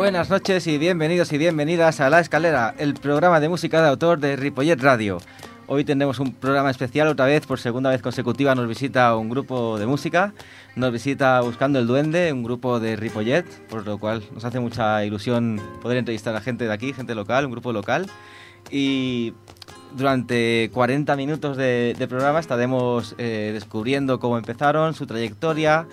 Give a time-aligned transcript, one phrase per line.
[0.00, 4.18] Buenas noches y bienvenidos y bienvenidas a La Escalera, el programa de música de autor
[4.18, 5.18] de Ripollet Radio.
[5.66, 9.78] Hoy tendremos un programa especial, otra vez, por segunda vez consecutiva, nos visita un grupo
[9.78, 10.32] de música,
[10.74, 15.04] nos visita Buscando el Duende, un grupo de Ripollet, por lo cual nos hace mucha
[15.04, 18.06] ilusión poder entrevistar a gente de aquí, gente local, un grupo local.
[18.70, 19.34] Y
[19.94, 25.86] durante 40 minutos de, programa estaremos eh, descubriendo cómo empezaron, su trayectoria,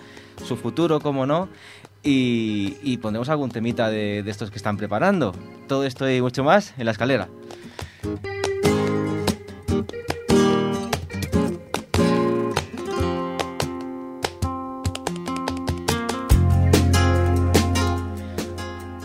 [0.46, 1.50] su futuro, cómo no,
[2.04, 5.34] y, y pondremos algún temita de, de estos que están preparando.
[5.68, 7.28] Todo esto y mucho más en la escalera.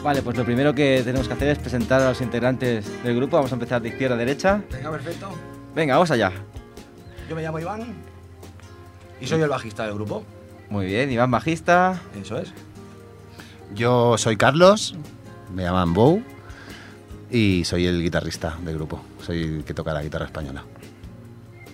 [0.02, 3.36] Vale, pues lo primero que tenemos que hacer es presentar a los integrantes del grupo.
[3.36, 4.60] Vamos a empezar de izquierda a derecha.
[4.70, 5.30] Venga, perfecto.
[5.76, 6.32] Venga, vamos allá.
[7.28, 7.94] Yo me llamo Iván
[9.20, 10.24] y soy el bajista del grupo.
[10.70, 12.02] Muy bien, Iván bajista.
[12.20, 12.52] Eso es.
[13.74, 14.94] Yo soy Carlos,
[15.54, 16.22] me llaman Bow
[17.30, 19.02] y soy el guitarrista del grupo.
[19.24, 20.62] Soy el que toca la guitarra española.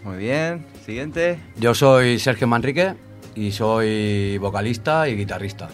[0.04, 0.66] Muy bien.
[0.86, 1.40] Siguiente.
[1.56, 2.94] Yo soy Sergio Manrique
[3.34, 5.68] y soy vocalista y guitarrista.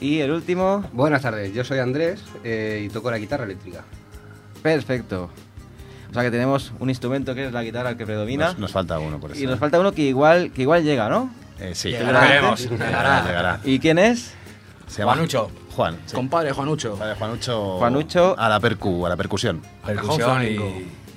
[0.00, 0.84] Y el último.
[0.92, 3.84] Buenas tardes, yo soy Andrés eh, y toco la guitarra eléctrica.
[4.62, 5.30] Perfecto.
[6.10, 8.48] O sea que tenemos un instrumento que es la guitarra que predomina.
[8.48, 9.42] Nos, nos falta uno por eso.
[9.42, 11.30] y nos falta uno que igual, que igual llega, ¿no?
[11.60, 11.90] Eh, sí.
[11.90, 13.60] Llegará, llegará.
[13.64, 14.32] ¿Y quién es?
[14.86, 15.50] Se llama Juanucho.
[15.74, 15.98] Juan.
[16.06, 16.14] sí.
[16.14, 16.96] Compadre Juanucho.
[16.96, 17.78] Juanucho.
[17.78, 18.34] Juanucho.
[18.38, 19.62] A la percu, a la percusión.
[19.84, 20.56] Percusión y,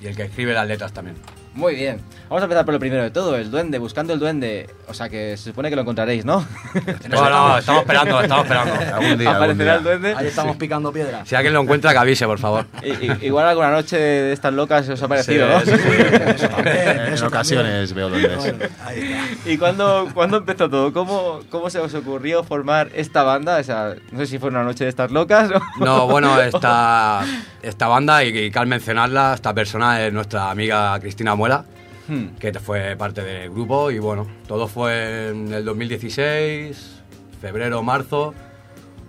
[0.02, 1.16] y el que escribe las letras también.
[1.58, 2.00] Muy bien.
[2.28, 4.68] Vamos a empezar por lo primero de todo, el duende, buscando el duende.
[4.86, 6.46] O sea que se supone que lo encontraréis, ¿no?
[7.08, 8.74] No, no, estamos esperando, estamos esperando.
[8.96, 9.30] Algún día.
[9.30, 9.90] algún Aparecerá el día.
[9.92, 10.14] duende.
[10.14, 11.26] Ahí estamos picando piedras.
[11.28, 12.66] Si alguien lo encuentra, que avise, por favor.
[12.84, 15.60] I- i- igual alguna noche de estas locas os ha parecido, ¿no?
[15.62, 15.78] Sí, sí,
[16.36, 18.30] Eso también, En eso ocasiones veo también.
[18.38, 18.58] duendes.
[18.58, 19.00] Bueno, ahí
[19.42, 19.50] está.
[19.50, 20.92] ¿Y cuándo, cuándo empezó todo?
[20.92, 23.56] ¿Cómo, ¿Cómo se os ocurrió formar esta banda?
[23.58, 25.84] O sea, no sé si fue una noche de estas locas o...
[25.84, 27.24] No, bueno, esta,
[27.62, 31.64] esta banda, y, y que al mencionarla, esta persona es nuestra amiga Cristina Muela,
[32.08, 32.36] Hmm.
[32.38, 33.90] que fue parte del grupo.
[33.90, 37.02] Y bueno, todo fue en el 2016,
[37.40, 38.34] febrero, marzo.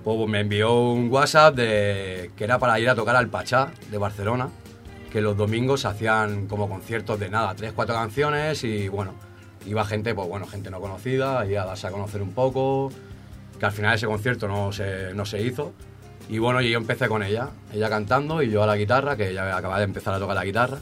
[0.04, 3.98] Pues me envió un WhatsApp de, que era para ir a tocar al Pachá de
[3.98, 4.50] Barcelona,
[5.12, 9.14] que los domingos hacían como conciertos de nada, tres, cuatro canciones y bueno,
[9.66, 12.92] iba gente, pues bueno, gente no conocida, y a darse a conocer un poco,
[13.60, 15.74] que al final ese concierto no se, no se hizo.
[16.30, 19.56] Y bueno, yo empecé con ella, ella cantando y yo a la guitarra, que ella
[19.56, 20.78] acababa de empezar a tocar la guitarra.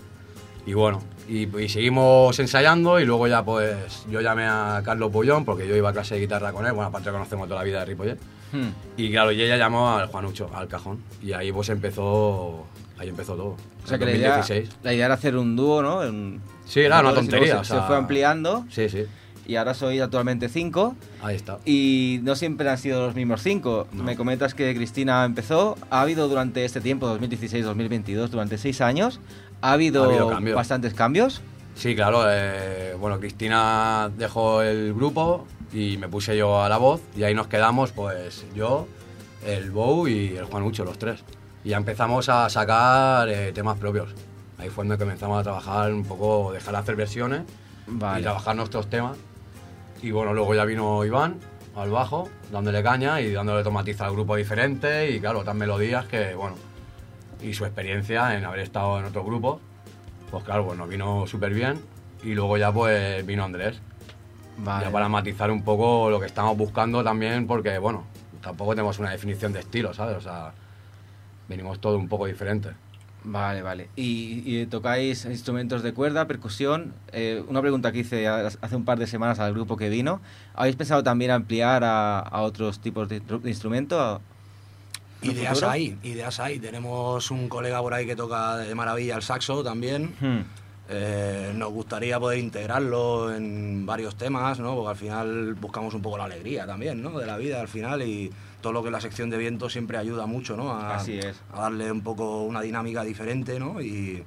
[0.65, 5.45] Y bueno, y, y seguimos ensayando y luego ya pues yo llamé a Carlos Pullón
[5.45, 7.79] porque yo iba a clase de guitarra con él, bueno, aparte conocemos toda la vida
[7.79, 8.17] de Ripollet.
[8.51, 8.69] Hmm.
[8.95, 10.99] Y claro, y ella llamó al Juanucho, al cajón.
[11.21, 12.65] Y ahí pues empezó,
[12.97, 13.57] ahí empezó todo.
[13.83, 14.77] O sea que la idea, 2016.
[14.83, 15.99] la idea era hacer un dúo, ¿no?
[15.99, 19.03] Un- Sí, era una tontería, Se, o sea- se fue ampliando Sí, sí,
[19.45, 20.95] y ahora sois actualmente cinco.
[21.21, 21.59] ahí está.
[21.65, 23.87] Y no siempre han sido los mismos cinco.
[23.93, 24.03] No.
[24.03, 25.77] Me comentas que Cristina empezó.
[25.89, 29.19] Ha habido durante este tiempo, 2016-2022, durante seis años,
[29.61, 30.55] ha habido, Ha habido cambios.
[30.55, 31.41] bastantes cambios.
[31.75, 37.01] Sí, claro, eh, bueno, Cristina dejó el grupo y me puse yo a la voz
[37.15, 38.87] y ahí nos quedamos pues yo,
[39.45, 41.23] el Bow y el Juanucho, los tres.
[41.63, 44.09] Y ya empezamos a sacar eh, temas propios.
[44.57, 47.41] Ahí fue donde comenzamos a trabajar un poco, dejar de hacer versiones
[47.85, 48.21] Vale.
[48.21, 49.17] y trabajar nuestros temas.
[50.01, 51.35] Y bueno, luego ya vino Iván
[51.75, 56.33] al bajo, dándole caña y dándole tomatiza al grupo diferente y claro, otras melodías que,
[56.33, 56.55] bueno,
[57.41, 59.59] y su experiencia en haber estado en otro grupo,
[60.31, 61.79] pues claro, pues nos vino súper bien.
[62.23, 63.79] Y luego ya pues vino Andrés,
[64.57, 64.85] Vale.
[64.85, 68.05] ya para matizar un poco lo que estamos buscando también, porque bueno,
[68.41, 70.17] tampoco tenemos una definición de estilo, ¿sabes?
[70.17, 70.53] O sea,
[71.47, 72.69] venimos todo un poco diferente.
[73.23, 73.89] Vale, vale.
[73.95, 76.93] ¿Y, y tocáis instrumentos de cuerda, percusión?
[77.11, 80.21] Eh, una pregunta que hice hace un par de semanas al grupo que vino.
[80.55, 84.21] ¿Habéis pensado también ampliar a, a otros tipos de, de instrumento?
[85.21, 85.71] ¿En un Ideas futuro?
[85.71, 86.59] hay, ideas hay.
[86.59, 90.15] Tenemos un colega por ahí que toca de maravilla el saxo también.
[90.19, 90.41] Hmm.
[90.89, 94.73] Eh, nos gustaría poder integrarlo en varios temas, ¿no?
[94.75, 97.19] Porque al final buscamos un poco la alegría también, ¿no?
[97.19, 98.31] De la vida al final y
[98.61, 100.71] todo lo que es la sección de viento siempre ayuda mucho, ¿no?
[100.71, 101.35] A, Así es.
[101.51, 103.81] a darle un poco una dinámica diferente, ¿no?
[103.81, 104.23] Y,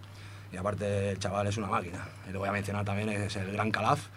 [0.52, 2.06] y aparte el chaval es una máquina.
[2.28, 4.08] Y lo voy a mencionar también, es el gran Calaf,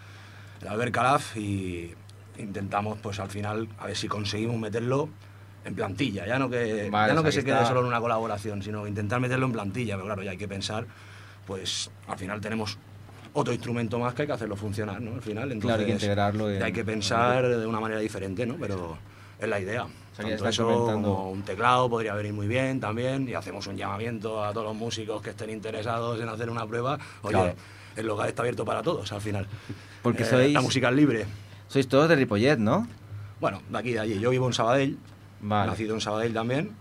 [0.60, 1.94] el Albert Calaf y
[2.36, 5.08] intentamos pues al final a ver si conseguimos meterlo
[5.64, 8.00] en plantilla, ya no que, Vale, ya no que se quede está- solo en una
[8.00, 10.86] colaboración, sino intentar meterlo en plantilla, pero claro, ya hay que pensar,
[11.46, 12.76] pues al final tenemos
[13.32, 15.14] otro instrumento más que hay que hacerlo funcionar, ¿no?
[15.14, 18.46] Al final, entonces Claro, hay que integrarlo en- hay que pensar de una manera diferente,
[18.46, 18.56] ¿no?
[18.60, 18.96] Pero
[19.38, 19.86] es la idea.
[20.14, 23.76] sea, Tanto eso comentando- como un teclado podría venir muy bien también y hacemos un
[23.76, 26.96] llamamiento a todos los músicos que estén interesados en hacer una prueba.
[27.22, 27.54] Oye, Claro.
[27.96, 29.48] el local está abierto para todos al final.
[30.02, 31.26] Porque Eh, sois- La música es libre.
[31.66, 32.86] Sois todos de Ripollet, ¿no?
[33.40, 34.20] Bueno, de aquí de allí.
[34.20, 34.96] Yo vivo en Sabadell,
[35.44, 35.70] Vale.
[35.70, 36.74] nacido en Sabadell también.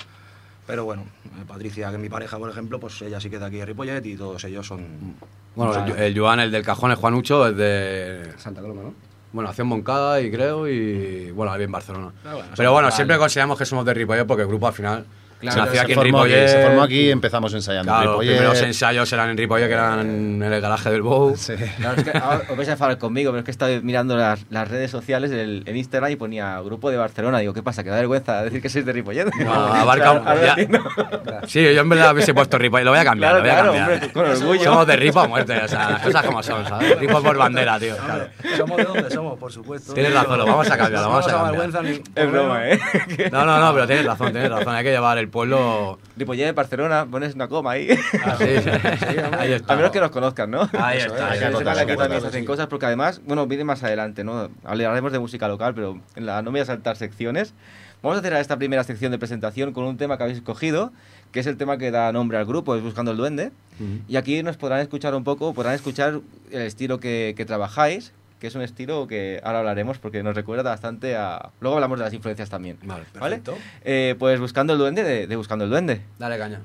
[0.65, 3.57] Pero bueno, eh, Patricia, que es mi pareja, por ejemplo, pues ella sí queda aquí
[3.57, 5.15] de Ripollet y todos ellos son...
[5.55, 8.33] Bueno, o sea, el, el Joan, el del cajón, el Juanucho, es de.
[8.37, 8.93] Santa Coloma, ¿no?
[9.33, 12.11] Bueno, nació en Moncada y creo, y bueno, ahí en Barcelona.
[12.23, 15.05] Pero bueno, Pero bueno, siempre consideramos que somos de Ripollet porque el grupo al final
[15.43, 16.47] Claro, se nació se, aquí en formó aquí, Ripollet.
[16.49, 20.43] se formó aquí y empezamos ensayando los primeros ensayos eran en Ripollet, que eran en
[20.43, 21.35] el garaje del Bow.
[21.43, 21.53] Sí.
[21.77, 24.15] Claro, es que ahora os vais a enfadar conmigo, pero es que he estado mirando
[24.15, 27.39] las, las redes sociales el- en Instagram y ponía grupo de Barcelona.
[27.39, 27.83] Digo, ¿qué pasa?
[27.83, 29.25] ¿Que da vergüenza decir que sois de Ripollet?
[29.43, 30.55] No, abarca un- ya.
[31.47, 33.53] Sí, yo en verdad hubiese puesto Ripollet, lo voy a cambiar, Claro, lo voy a
[33.53, 33.91] claro, cambiar.
[34.03, 34.63] hombre, con orgullo.
[34.63, 36.99] Somos de Ripo a muerte, o sea, cosas como son, ¿sabes?
[36.99, 37.95] Ripo por bandera, tío.
[37.95, 39.93] Hombre, somos de donde somos, por supuesto.
[39.93, 41.85] Tienes razón, lo vamos a cambiar, lo vamos a cambiar.
[42.15, 42.79] Es broma, ¿eh?
[43.31, 45.99] No, no, no, pero tienes razón, tienes razón, hay que llevar el pueblo...
[46.15, 47.89] Ripollet, Barcelona, pones una coma ahí.
[48.23, 48.43] Así,
[49.37, 49.73] ahí está.
[49.73, 50.69] A menos que nos conozcan, ¿no?
[50.79, 52.45] Ahí está, hay Que acotar, que hay aquí que también se hacen sí.
[52.47, 54.49] cosas, porque además, bueno, viene más adelante, ¿no?
[54.63, 57.53] Hablaremos de música local, pero en la, no me voy a saltar secciones.
[58.03, 60.91] Vamos a hacer esta primera sección de presentación con un tema que habéis escogido,
[61.31, 63.51] que es el tema que da nombre al grupo, es Buscando el Duende.
[64.07, 66.19] Y aquí nos podrán escuchar un poco, podrán escuchar
[66.51, 68.13] el estilo que, que trabajáis,
[68.43, 71.51] que es un estilo que ahora hablaremos porque nos recuerda bastante a...
[71.61, 72.77] Luego hablamos de las influencias también.
[72.83, 73.37] Vale, ¿Vale?
[73.37, 73.57] perfecto.
[73.85, 76.01] Eh, pues Buscando el Duende de, de Buscando el Duende.
[76.19, 76.59] Dale caña.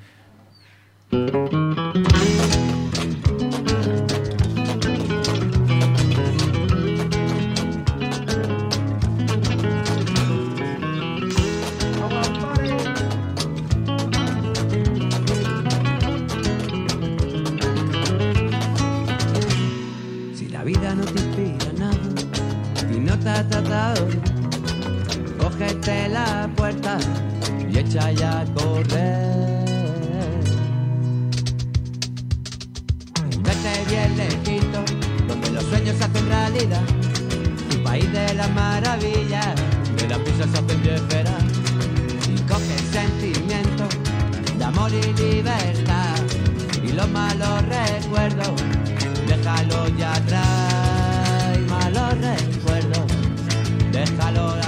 [23.78, 24.08] Tratado,
[25.38, 26.98] cógete la puerta
[27.70, 29.64] y echa ya a correr.
[33.44, 34.80] Vete bien lejito,
[35.28, 36.82] donde los sueños hacen realidad,
[37.74, 39.54] un país de las maravillas,
[39.96, 41.26] de las prisas hacen llegar.
[42.28, 43.84] Y coge el sentimiento
[44.58, 46.16] de amor y libertad
[46.82, 48.62] y los malos recuerdos
[49.26, 50.67] déjalo ya atrás
[54.08, 54.67] déjalo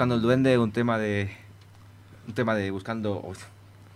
[0.00, 1.28] Buscando el Duende, un tema de.
[2.26, 3.20] Un tema de Buscando.
[3.20, 3.44] Uf,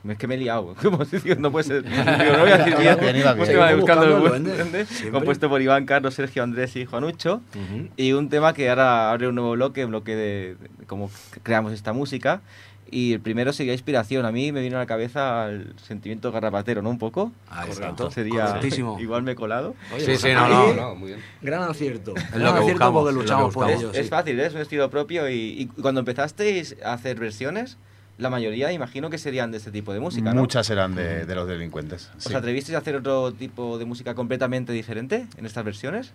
[0.06, 0.76] es que me he liado.
[0.82, 1.37] ¿Cómo se dice?
[1.37, 1.82] No puede ser.
[1.82, 2.99] Digo, no voy a decir bien.
[2.99, 7.40] Un tema de Buscando el Duende, Duende, compuesto por Iván, Carlos, Sergio, Andrés y Juanucho.
[7.54, 7.88] Ujú.
[7.96, 11.11] Y un tema que ahora abre un nuevo bloque, un bloque de, de cómo
[11.42, 12.42] creamos esta música.
[12.90, 14.24] Y el primero sería inspiración.
[14.24, 16.90] A mí me vino a la cabeza el sentimiento garrapatero, ¿no?
[16.90, 17.32] Un poco.
[17.44, 17.66] Está.
[17.66, 18.10] Correcto.
[18.10, 18.46] Sería.
[18.46, 18.96] Correctísimo.
[19.00, 19.74] Igual me he colado.
[19.92, 20.94] Oye, Sí, pues sí, no, No, no.
[20.94, 21.20] muy bien.
[21.42, 22.14] Gran acierto.
[22.14, 23.90] lo Gran que acierto buscamos, porque es lo que luchamos por ello.
[23.92, 24.10] Es sí.
[24.10, 24.46] fácil, ¿eh?
[24.46, 25.28] es un estilo propio.
[25.28, 27.78] Y, y cuando empezasteis a hacer versiones,
[28.18, 30.40] la mayoría imagino que serían de este tipo de música, ¿no?
[30.42, 32.10] Muchas eran de, de los delincuentes.
[32.16, 32.34] ¿Os sí.
[32.34, 36.12] atrevisteis a hacer otro tipo de música completamente diferente en estas versiones?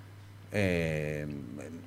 [0.51, 1.27] Eh,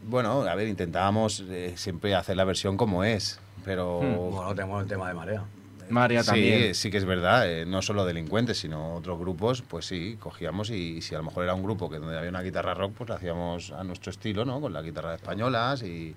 [0.05, 3.99] bueno, a ver, intentábamos eh, siempre hacer la versión como es, pero...
[3.99, 5.45] Bueno, tenemos el tema de marea.
[5.93, 6.75] María también.
[6.75, 10.71] Sí, sí que es verdad, eh, no solo delincuentes, sino otros grupos, pues sí, cogíamos
[10.71, 13.11] y, si a lo mejor era un grupo que donde había una guitarra rock, pues
[13.11, 14.61] la hacíamos a nuestro estilo, ¿no?
[14.61, 16.15] Con las guitarras españolas y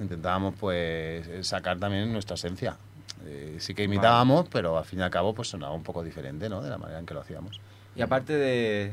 [0.00, 2.76] intentábamos pues sacar también nuestra esencia.
[3.24, 6.48] Eh, sí que imitábamos, pero al fin y al cabo pues sonaba un poco diferente,
[6.48, 6.62] ¿no?
[6.62, 7.60] De la manera en que lo hacíamos.
[7.94, 8.92] Y aparte de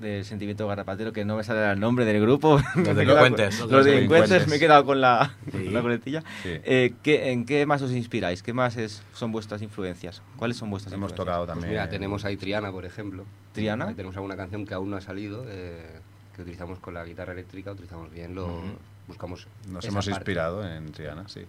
[0.00, 2.58] del sentimiento garrapatero, que no me sale el nombre del grupo.
[2.74, 3.56] quedado delincuentes.
[3.58, 4.48] con- Los Los delincuentes, delincuentes.
[4.48, 5.50] me he quedado con la, Sí.
[5.64, 6.20] con la coletilla.
[6.42, 6.50] Sí.
[6.64, 8.42] Eh, ¿qué- ¿En qué más os inspiráis?
[8.42, 10.22] ¿Qué más es, son vuestras influencias?
[10.36, 11.26] ¿Cuáles son vuestras Hemos influencias?
[11.26, 11.70] tocado Pues también...
[11.70, 13.24] mira, tenemos ahí Triana, por ejemplo.
[13.52, 13.86] ¿Triana?
[13.88, 16.00] Ahí tenemos alguna canción que aún no ha salido, eh,
[16.34, 18.62] que utilizamos con la guitarra eléctrica, utilizamos bien, lo
[19.06, 19.46] buscamos.
[19.68, 20.18] Nos hemos parte.
[20.20, 21.42] inspirado en Triana, sí.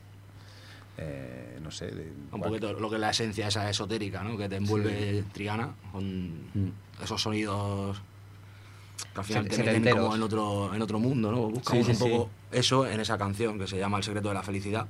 [0.97, 1.87] Eh, no sé.
[1.87, 4.37] de- Un poquito lo que es la esencia esa esotérica, ¿no?
[4.37, 6.71] Que te envuelve Triana con Mm.
[7.03, 8.01] esos sonidos
[9.13, 11.49] que al final Se- te meten como en otro, en otro mundo, ¿no?
[11.49, 14.33] Buscamos Sí, sí, un poco eso en esa canción que se llama El secreto de
[14.33, 14.87] la felicidad.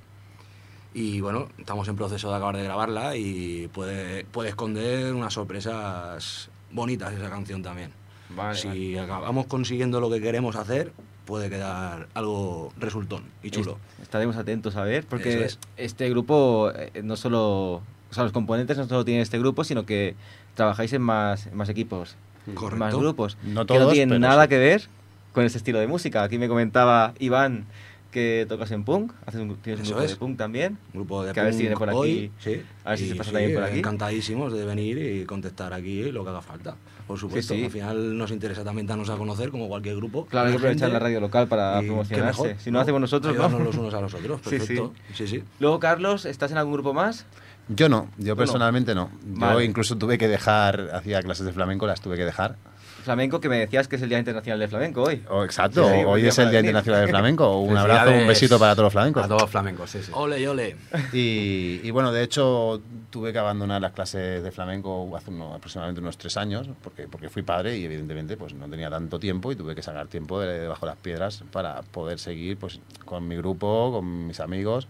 [0.93, 6.50] Y bueno, estamos en proceso de acabar de grabarla y puede, puede esconder unas sorpresas
[6.71, 7.91] bonitas esa canción también.
[8.29, 10.93] Vale, si acabamos consiguiendo lo que queremos hacer,
[11.25, 13.77] puede quedar algo resultón y chulo.
[13.97, 15.59] Est- Estaremos atentos a ver, porque es.
[15.77, 17.81] este grupo eh, no solo.
[18.09, 20.15] O sea, los componentes no solo tienen este grupo, sino que
[20.53, 22.15] trabajáis en más, en más equipos,
[22.53, 22.77] Correcto.
[22.77, 23.37] más grupos.
[23.43, 24.49] No que no todos, tienen nada sí.
[24.49, 24.87] que ver
[25.33, 26.23] con ese estilo de música.
[26.23, 27.65] Aquí me comentaba Iván
[28.11, 30.11] que tocas en punk, haces un, tienes un grupo es.
[30.11, 30.77] de punk también.
[30.93, 31.97] Un grupo de Que a ver si punk viene por aquí.
[31.97, 32.61] hoy, sí.
[32.85, 33.79] A ver si Y se pasa sí, también por aquí.
[33.79, 36.75] Encantadísimos de venir y contestar aquí lo que haga falta.
[37.07, 40.25] Por supuesto, Sí, al final nos interesa también darnos a conocer como cualquier grupo.
[40.27, 42.41] Claro, hay que aprovechar la radio local para promocionarse.
[42.41, 43.65] mejor, si no, hacemos nosotros, Ayudarnos ¿no?
[43.65, 44.93] los unos a los otros, perfecto.
[45.13, 45.43] Sí, sí.
[45.59, 47.25] Luego, Carlos, ¿estás en algún grupo más?
[47.67, 49.10] Yo no, yo personalmente no.
[49.25, 49.65] Yo Vale.
[49.65, 52.55] incluso tuve que dejar, hacía clases de flamenco, las tuve que dejar.
[53.03, 55.24] Flamenco, que me decías que es el Día Internacional del Flamenco hoy.
[55.29, 56.69] Oh, exacto, Sí, sí, buen hoy es el Día venir.
[56.72, 57.60] Internacional del Flamenco.
[57.60, 59.24] Un abrazo, un besito para todos los flamencos.
[59.24, 60.12] A todos los flamencos, sí, sí.
[60.15, 60.75] Ole, y ole.
[61.13, 62.81] Y, y bueno, de hecho,
[63.12, 67.29] tuve que abandonar las clases de flamenco hace uno- aproximadamente unos tres años, porque, porque
[67.29, 70.62] fui padre y evidentemente pues no tenía tanto tiempo y tuve que sacar tiempo de
[70.62, 74.88] debajo de las piedras para poder seguir pues con mi grupo, con mis amigos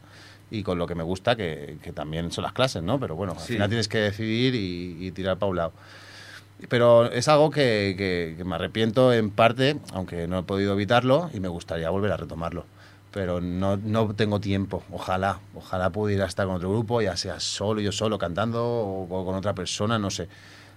[0.51, 2.99] y con lo que me gusta, que, que también son las clases, ¿no?
[2.99, 3.53] Pero bueno, al Sí.
[3.53, 5.73] final tienes que decidir y, y tirar para un lado.
[6.69, 11.29] Pero es algo que, que- que me arrepiento en parte, aunque no he podido evitarlo
[11.33, 12.65] y me gustaría volver a retomarlo.
[13.11, 14.83] Pero no, no tengo tiempo.
[14.91, 19.25] Ojalá, ojalá pudiera estar con otro grupo, ya sea solo, yo solo cantando o con
[19.25, 20.27] con otra persona, no sé.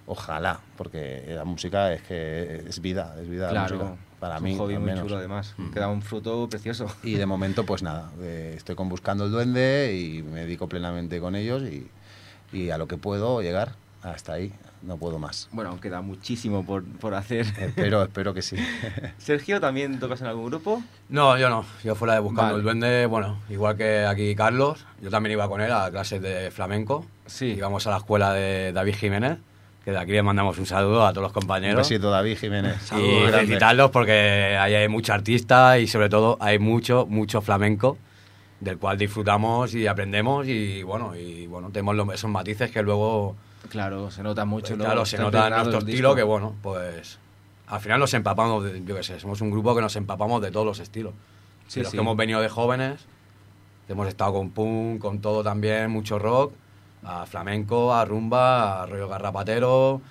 [0.05, 3.95] Ojalá, porque la música es que es vida, es vida la música.
[4.19, 5.03] Para es mí, un hobby al muy menos.
[5.05, 5.53] chulo, además.
[5.57, 5.69] Mm.
[5.71, 6.87] Queda un fruto precioso.
[7.03, 11.19] Y de momento, pues nada, eh, estoy con Buscando el Duende y me dedico plenamente
[11.19, 11.87] con ellos y,
[12.51, 15.49] y a lo que puedo llegar, hasta ahí, no puedo más.
[15.51, 17.45] Bueno, queda muchísimo por, por hacer.
[17.59, 18.55] Espero, espero que sí.
[19.17, 20.81] Sergio, ¿también tocas en algún grupo?
[21.09, 21.65] No, yo no.
[21.83, 22.57] Yo fuera de Buscando Vale.
[22.57, 26.49] el Duende, bueno, igual que aquí Carlos, yo también iba con él a clases de
[26.51, 27.05] flamenco.
[27.25, 27.47] Sí.
[27.57, 29.37] Íbamos a la escuela de David Jiménez,
[29.89, 31.77] que de aquí le mandamos un saludo a todos los Un compañeros.
[31.77, 32.75] besito, David Jiménez.
[32.83, 37.97] y Saludos felicitarlos porque ahí hay muchos artistas y sobre todo hay mucho, mucho flamenco
[38.59, 43.35] del cual disfrutamos y aprendemos y bueno, y bueno, tenemos los- esos matices que luego
[43.69, 44.75] Claro, se nota mucho.
[44.75, 46.15] pues, claro, se nota en nuestro estilo disco.
[46.15, 47.17] que bueno, pues
[47.67, 50.51] al final nos empapamos, de, yo qué sé, somos un grupo que nos empapamos de
[50.51, 51.13] todos los estilos.
[51.67, 51.97] Sí, De los sí.
[51.97, 53.05] que hemos venido de jóvenes,
[53.87, 56.51] hemos estado con punk, con todo también, mucho rock,
[57.03, 60.01] a flamenco, a rumba, a rollo garrapatero.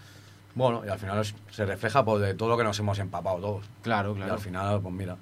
[0.55, 3.39] Bueno, y al final es- se refleja pues, de todo lo que nos hemos empapado
[3.39, 3.67] todos.
[3.83, 4.35] Claro, Y claro.
[4.35, 5.17] al final, pues mira.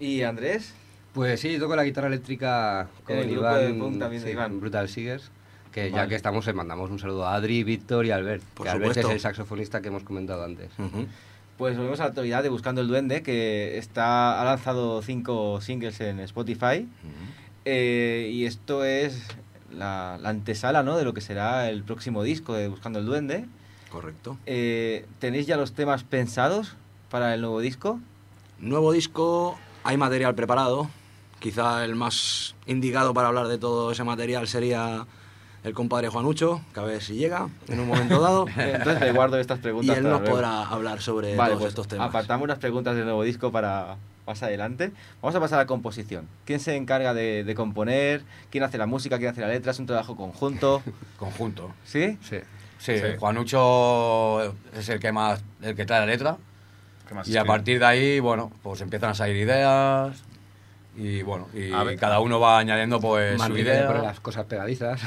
[0.00, 0.74] ¿Y Andrés?
[1.12, 4.50] Pues sí, toco la guitarra eléctrica con el grupo Iván, de punk también de Iván.
[4.50, 5.30] con Brutal Seegers.
[5.72, 5.94] Que Vale.
[6.04, 8.42] ya que estamos, le mandamos un saludo a Adri, Víctor y Albert.
[8.54, 9.08] Por que Albert supuesto.
[9.10, 10.70] es el saxofonista que hemos comentado antes.
[10.78, 11.06] Ujú.
[11.58, 16.00] Pues volvemos a la actualidad de Buscando el Duende, que está, ha lanzado cinco singles
[16.00, 16.86] en Spotify.
[17.64, 19.22] Eh, y esto es
[19.76, 20.96] la, la antesala ¿no?
[20.96, 23.46] de lo que será el próximo disco de Buscando el Duende.
[23.90, 24.36] Correcto.
[24.46, 26.74] Eh, ¿Tenéis ya los temas pensados
[27.10, 28.00] para el nuevo disco?
[28.58, 30.88] Nuevo disco, hay material preparado.
[31.38, 35.06] quizá el más indicado para hablar de todo ese material sería
[35.62, 38.46] el compadre Juanucho, que a ver si llega en un momento dado.
[38.56, 41.70] Entonces me guardo estas y preguntas él para nos podrá hablar sobre Vale, todos pues
[41.72, 42.08] estos temas.
[42.08, 44.92] apartamos las preguntas del nuevo disco para más adelante.
[45.22, 46.28] Vamos a pasar a la composición.
[46.44, 48.22] ¿Quién se encarga de, de componer?
[48.50, 49.18] ¿Quién hace la música?
[49.18, 49.72] ¿Quién hace la letra?
[49.72, 50.82] ¿Es un trabajo conjunto?
[51.18, 51.72] Conjunto.
[51.84, 52.18] ¿Sí?
[52.22, 52.38] Sí.
[52.78, 53.02] Sí, Sí.
[53.18, 56.36] Juanucho es el que más, el que trae la letra.
[57.08, 60.22] ¿Qué más Y a partir de ahí, bueno, pues empiezan a salir ideas.
[60.96, 61.98] Y bueno, y A ver.
[61.98, 63.86] cada uno va añadiendo pues su idea.
[63.86, 65.00] pone las cosas pegadizas.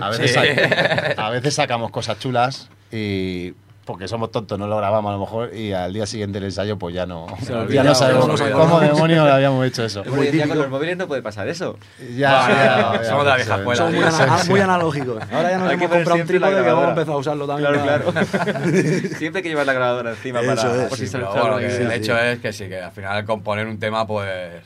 [0.00, 0.38] A veces, Sí.
[0.38, 3.52] sac- a veces sacamos cosas chulas y
[3.84, 6.78] porque somos tontos no lo grabamos a lo mejor y al día siguiente del ensayo
[6.78, 7.26] pues ya no,
[7.68, 10.02] ya no sabemos cómo demonios habíamos hecho eso.
[10.04, 11.78] En día con los móviles no puede pasar eso.
[12.16, 14.38] Ya, Vale, ya, ya, somos de la ya, vieja ya, escuela, Somos muy, Sí, ana-
[14.38, 14.50] sí.
[14.50, 15.22] muy analógicos.
[15.32, 17.46] Ahora ya nos Hay que hemos comprado un trípode que vamos a empezar a usarlo
[17.46, 17.72] también.
[17.72, 18.64] Claro, para- claro.
[19.18, 21.32] Siempre hay que llevar la grabadora encima Eso para es, por si sí, se bueno,
[21.34, 21.58] que algo.
[21.60, 22.20] el sí, hecho sí.
[22.24, 24.62] es que sí, que al final componer un tema pues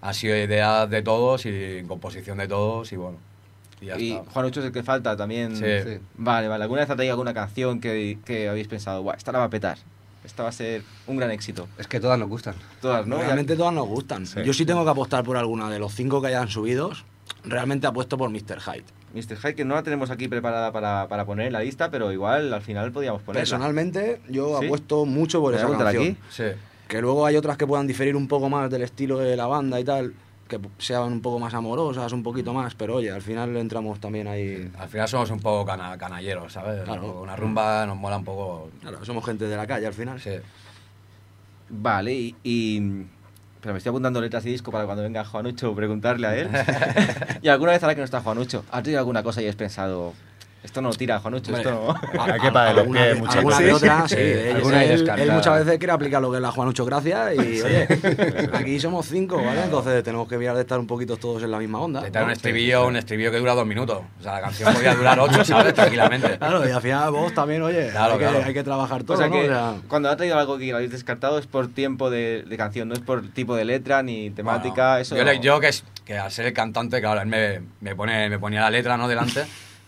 [0.00, 3.18] ha sido idea de todos y composición de todos y bueno.
[3.82, 4.30] Y ya Y está.
[4.30, 5.56] Juanucho es el que falta también.
[5.56, 5.64] Sí.
[5.84, 5.98] Sí.
[6.16, 6.62] Vale, vale.
[6.64, 9.50] ¿Alguna vez ha traído alguna canción que, que habéis pensado, Buah, esta la va a
[9.50, 9.76] petar?
[10.24, 11.66] Esta va a ser un gran éxito.
[11.78, 12.54] Es que todas nos gustan.
[12.80, 13.18] Todas, ¿no?
[13.18, 14.24] Realmente todas nos gustan.
[14.24, 14.40] Sí.
[14.44, 16.92] Yo sí tengo que apostar por alguna de los cinco que hayan subido.
[17.44, 18.60] Realmente apuesto por Mr.
[18.60, 18.84] Hyde.
[19.14, 19.36] Mr.
[19.36, 22.54] Hyde, que no la tenemos aquí preparada para, para poner en la lista, pero igual
[22.54, 23.40] al final podíamos ponerla.
[23.42, 24.66] Personalmente, yo ¿Sí?
[24.66, 25.88] apuesto mucho por ¿Me esa canción.
[26.04, 26.16] aquí?
[26.30, 26.44] Sí.
[26.86, 29.80] Que luego hay otras que puedan diferir un poco más del estilo de la banda
[29.80, 30.14] y tal,
[30.60, 34.26] que sean un poco más amorosas, un poquito más, pero oye, al final entramos también
[34.28, 34.70] ahí.
[34.78, 36.82] Al final somos un poco cana- canalleros, ¿sabes?
[36.84, 37.22] Claro.
[37.22, 38.70] Una rumba nos mola un poco.
[38.80, 40.20] Claro, somos gente de la calle al final.
[40.20, 40.30] Sí.
[41.70, 43.06] Vale, y, y-
[43.60, 46.48] Pero me estoy apuntando letras y disco para cuando venga Juanucho preguntarle a él.
[47.42, 50.12] y alguna vez ahora que no está Juanucho, ¿has tenido alguna cosa y has pensado,
[50.62, 52.22] esto no tira, Juanucho, esto no...
[52.22, 53.64] Hay que pagar los Alguna, pies, que- muchas veces.
[53.66, 54.14] que otra, sí.
[54.14, 57.88] Sí, él- él, muchas veces quiere aplicar lo que es la Juanucho Gracia y, oye,
[58.54, 59.64] aquí somos cinco, ¿vale?
[59.64, 62.02] Entonces tenemos que mirar de estar un poquito todos en la misma onda.
[62.02, 62.26] Te ¿no?
[62.26, 64.00] un estribillo, un estribillo que dura dos minutos.
[64.20, 65.74] O sea, la canción podía durar ocho, ¿sabes?
[65.74, 66.38] Tranquilamente.
[66.38, 68.44] Claro, y al final vos también, oye, Claro, hay, que, claro.
[68.46, 69.34] hay que trabajar todo, O sea ¿no?
[69.34, 72.44] que O sea, cuando ha traído algo que lo habéis descartado es por tiempo de,
[72.46, 75.16] de canción, no es por tipo de letra ni temática, Bueno, eso...
[75.16, 78.38] Yo, yo que, es- que al ser el cantante, claro, él me, me, pone, me
[78.38, 79.06] ponía la letra ¿no?
[79.08, 79.44] delante,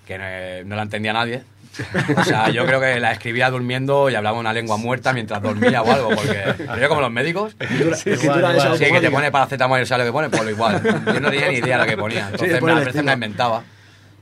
[0.06, 1.42] que no, no la entendía nadie.
[2.16, 5.82] O sea, yo creo que la escribía durmiendo y hablaba una lengua muerta mientras dormía
[5.82, 7.56] o algo, porque yo como los médicos,
[8.06, 8.78] igual, igual.
[8.78, 10.80] sí, que te pone paracetamol y sabes lo que pone, pues lo igual.
[10.82, 12.28] Yo no tenía ni idea de lo que ponía.
[12.30, 13.04] Entonces pone me, a el veces estilo.
[13.04, 13.64] me inventaba.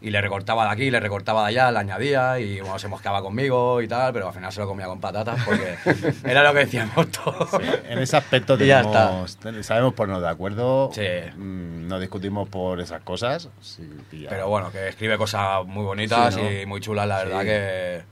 [0.04, 3.22] Y le recortaba de aquí, le recortaba de allá, le añadía y bueno, se mosqueaba
[3.22, 5.76] conmigo y tal, pero al final se lo comía con patatas porque
[6.24, 7.48] era lo que decíamos todos.
[7.88, 11.02] En ese aspecto tenemos, ten- sabemos ponernos de acuerdo, Sí.
[11.36, 13.48] mm, no discutimos por esas cosas.
[13.60, 13.88] sí.
[14.28, 16.50] Pero bueno, que escribe cosas muy bonitas Sí, ¿no?
[16.50, 17.46] y muy chulas, la verdad Sí.
[17.46, 18.02] que,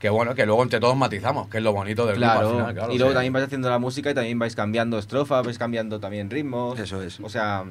[0.00, 2.58] que bueno, que luego entre todos matizamos, que es lo bonito del Claro, grupo al
[2.60, 3.14] final, claro, y luego sí.
[3.14, 6.78] también vais haciendo la música y también vais cambiando estrofas, vais cambiando también ritmos.
[6.78, 7.18] Eso es.
[7.20, 7.64] O sea,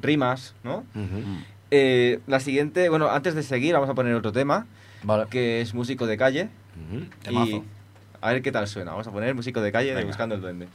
[0.00, 0.84] rimas, ¿no?
[0.94, 1.22] Ujú.
[1.70, 4.66] Eh, la siguiente, bueno, antes de seguir vamos a poner otro tema,
[5.02, 5.26] Vale.
[5.30, 6.48] que es músico de calle.
[7.30, 7.62] Y
[8.20, 8.92] a ver qué tal suena.
[8.92, 10.04] Vamos a poner músico de calle de.
[10.04, 10.68] Buscando el Duende.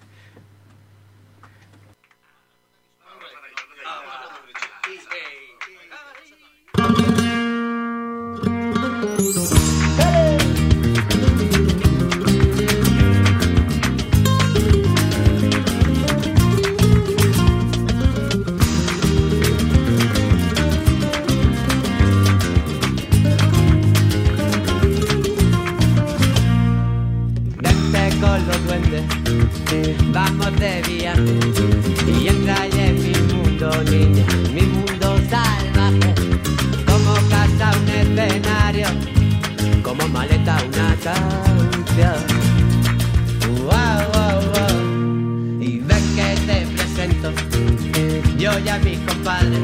[48.84, 49.60] Mis compadres,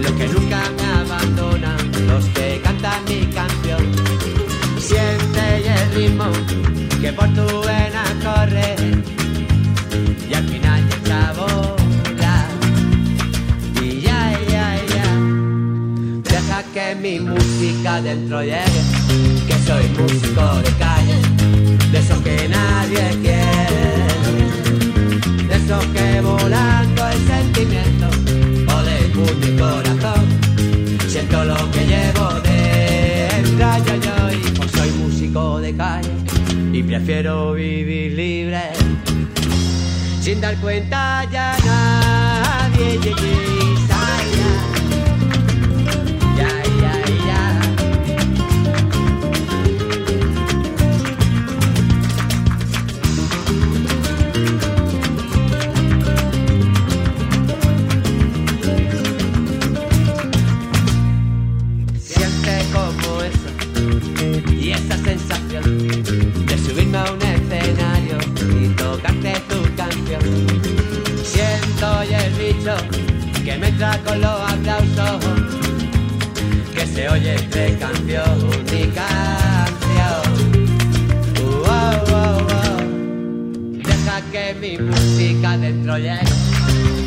[0.00, 3.82] los que nunca me abandonan, los que cantan mi canción.
[4.78, 6.30] Siente y el ritmo
[7.00, 8.76] que por tu vena corre
[10.28, 12.48] y al final ya a volar.
[13.82, 15.06] Y ya, ya, ya.
[16.22, 18.82] Deja que mi música dentro llegue,
[19.46, 21.18] que soy músico de calle,
[21.92, 23.86] de esos que nadie quiere,
[25.48, 27.95] de esos que volando el sentimiento
[29.40, 30.26] mi corazón.
[31.08, 36.10] Siento lo que llevo dentro yo, y pues soy músico de calle
[36.72, 38.72] y prefiero vivir libre
[40.20, 42.98] sin dar cuenta ya nadie.
[42.98, 44.85] ye,
[74.06, 75.24] con los aplausos
[76.74, 80.22] que se oye entre canción y canción.
[81.64, 82.78] Wow, wow, wow.
[83.82, 86.20] Deja que mi música dentro llegue,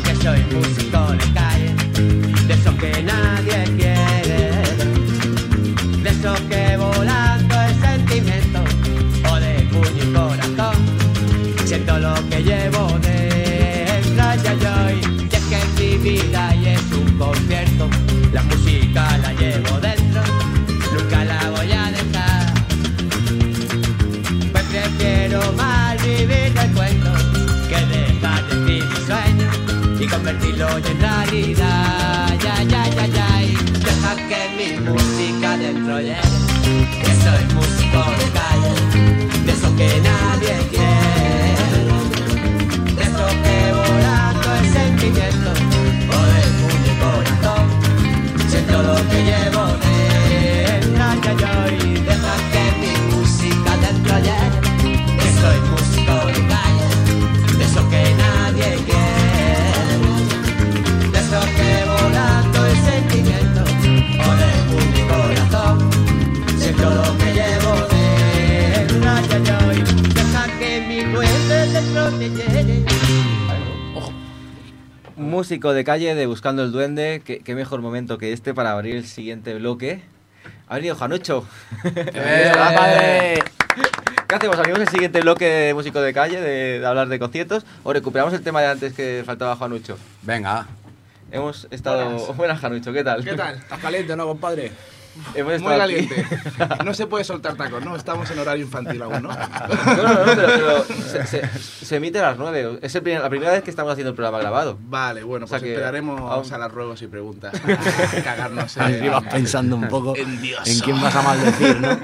[0.04, 1.74] que soy músico de calle,
[2.46, 4.50] de eso que nadie quiere,
[6.02, 8.60] de eso que volando es sentimiento,
[9.30, 10.76] o de puño y corazón,
[11.64, 13.19] siento lo que llevo dentro,
[30.42, 32.38] en realidad.
[32.42, 33.42] Ya, ya, ya, ya.
[33.42, 36.20] Y deja que mi música dentro llegue.
[37.02, 37.89] Que soy músico
[75.50, 78.94] Músico de calle de Buscando el Duende, qué, qué mejor momento que este para abrir
[78.94, 80.00] el siguiente bloque.
[80.68, 81.44] Ha venido Janucho.
[81.82, 83.42] ¡Hola, padre!
[84.28, 84.56] ¿Qué hacemos?
[84.60, 87.66] ¿Abrimos el siguiente bloque de Músico de calle, de, de hablar de conciertos?
[87.82, 89.98] ¿O recuperamos el tema de antes que faltaba Janucho?
[90.22, 90.68] Venga.
[91.32, 92.32] Hemos estado...
[92.34, 93.24] Buenas, Janucho, ¿qué tal?
[93.24, 93.56] ¿Qué tal?
[93.56, 94.70] ¿Estás caliente, no, compadre?
[95.34, 96.26] Hemos Muy estado aquí- caliente.
[96.84, 97.96] No se puede soltar tacos, ¿no?
[97.96, 99.28] Estamos en horario infantil aún, ¿no?
[99.86, 102.78] No, no, no, pero, pero se, se- se emite a las 9.
[102.82, 104.78] Es el primer- la primera vez que estamos haciendo el programa grabado.
[104.80, 107.52] Vale, bueno, O sea pues que esperaremos aún- a las ruegos y preguntas.
[108.24, 110.66] Cagarnos en, Ahí ibas pensando un poco en Dios.
[110.68, 111.98] en quién vas a maldecir, ¿no?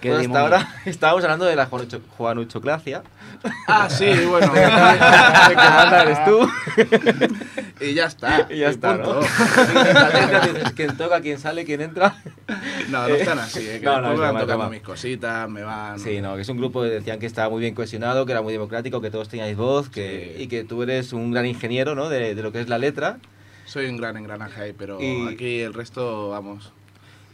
[0.00, 0.56] Qué Bueno, hasta demonio.
[0.56, 3.02] ahora estábamos hablando de la Juanucho, Juanuchoclacia.
[3.66, 4.52] Ah, sí, bueno.
[5.50, 6.48] Que manda eres tú.
[7.80, 8.46] y ya está.
[8.50, 9.04] Y ya está, ¿no?
[9.04, 9.26] punto.
[10.74, 12.16] Quién toca, quién sale, quién entra.
[12.88, 13.60] No, no están así.
[13.66, 15.98] eh, que No, no, me van tocando mis cositas, me van...
[15.98, 18.42] Sí, no, que es un grupo que decían que estaba muy bien cohesionado, que era
[18.42, 20.42] muy democrático, que todos teníais voz, que, Sí.
[20.44, 22.08] y que tú eres un gran ingeniero, ¿no?
[22.08, 23.18] De, de lo que es la letra.
[23.64, 26.72] Soy un gran engranaje ahí, pero Y- aquí el resto, vamos...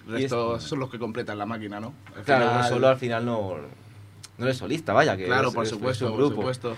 [0.07, 1.92] Resto son los que completan la máquina, ¿no?
[2.16, 3.57] Al Claro, final- uno solo al final no,
[4.38, 6.42] no eres solista, vaya, que Claro, es- por es- supuesto, es un por grupo.
[6.42, 6.77] supuesto.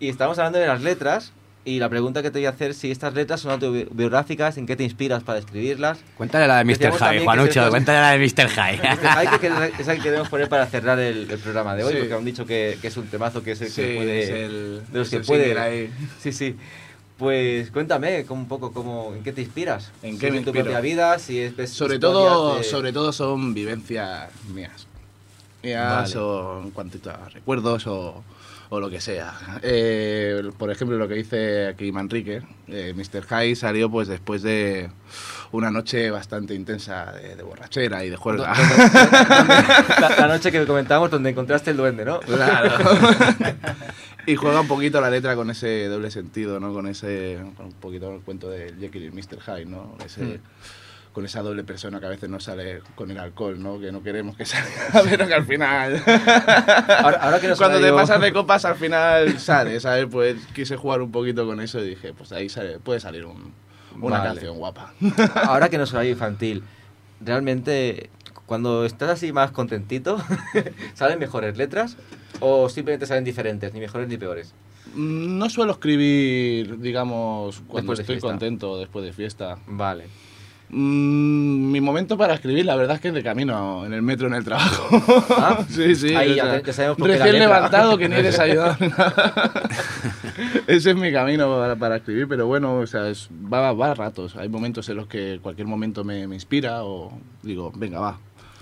[0.00, 1.32] Y estamos hablando de las letras,
[1.64, 4.76] y la pregunta que te voy a hacer, si estas letras son autobiográficas, ¿en qué
[4.76, 5.98] te inspiras para escribirlas?
[6.16, 6.92] Cuéntale la de Mr.
[6.92, 8.48] High, Juanucho, cuéntale la de Mr.
[8.48, 8.80] High.
[9.16, 9.46] Hay que,
[9.78, 11.98] es la que queremos poner para cerrar el, el programa de hoy, Sí.
[11.98, 14.22] porque han dicho que, que es un temazo que es el Sí, que puede...
[14.22, 15.90] es el, de los es que el puede...
[16.20, 16.56] Sí, sí.
[17.18, 19.90] Pues cuéntame un poco cómo, en qué te inspiras.
[20.02, 20.64] ¿En Si qué es me tu inspiro?
[20.66, 24.86] propia vida, si es ves Sobre todo, de- sobre todo son vivencias mías.
[25.62, 26.24] Mías Vale.
[26.24, 28.22] o en cuanto a recuerdos o,
[28.68, 29.34] o lo que sea.
[29.62, 33.24] Eh, por ejemplo, lo que dice aquí Manrique, eh, Mr.
[33.26, 34.88] High salió pues después de
[35.50, 38.52] una noche bastante intensa de, de borrachera y de juerga.
[40.00, 42.20] la, la noche que comentábamos donde encontraste el duende, ¿no?
[42.20, 42.70] Claro.
[44.32, 46.72] y juega un poquito la letra con ese doble sentido, ¿no?
[46.72, 49.40] Con ese, con un poquito el cuento de Jekyll y Mr.
[49.40, 49.96] Hyde, ¿no?
[50.04, 50.40] Ese,
[51.12, 53.80] Con esa doble persona que a veces no sale con el alcohol, ¿no?
[53.80, 54.68] Que no queremos que salga,
[55.10, 56.02] pero que al final...
[56.06, 60.06] Ahora, ahora que Cuando te ido- pasas de copas al final sale, ¿sabes?
[60.10, 63.52] Pues quise jugar un poquito con eso y dije, pues ahí sale, puede salir un-
[64.00, 64.30] una Vale.
[64.34, 64.92] canción guapa.
[65.44, 66.62] Ahora que no soy infantil,
[67.20, 68.10] realmente
[68.48, 70.18] cuando estás así más contentito,
[70.94, 71.96] ¿salen mejores letras?
[72.40, 74.54] ¿O simplemente salen diferentes, ni mejores ni peores?
[74.94, 78.28] Mm, No suelo escribir, digamos, cuando de estoy fiesta.
[78.28, 79.58] contento después de fiesta.
[79.66, 80.06] Vale.
[80.70, 84.26] Mm, mi momento para escribir, la verdad es que es de camino, en el metro,
[84.28, 84.88] en el trabajo.
[85.36, 86.14] Ah, sí, sí.
[86.14, 88.76] ahí ya sea, ya sabemos la recién levantado, que ni he desayunado.
[90.66, 93.94] Ese es mi camino para, para escribir, pero bueno, o sea, es- va, va a
[93.94, 94.36] ratos.
[94.36, 98.18] Hay momentos en los que cualquier momento me, me inspira o digo, venga, va.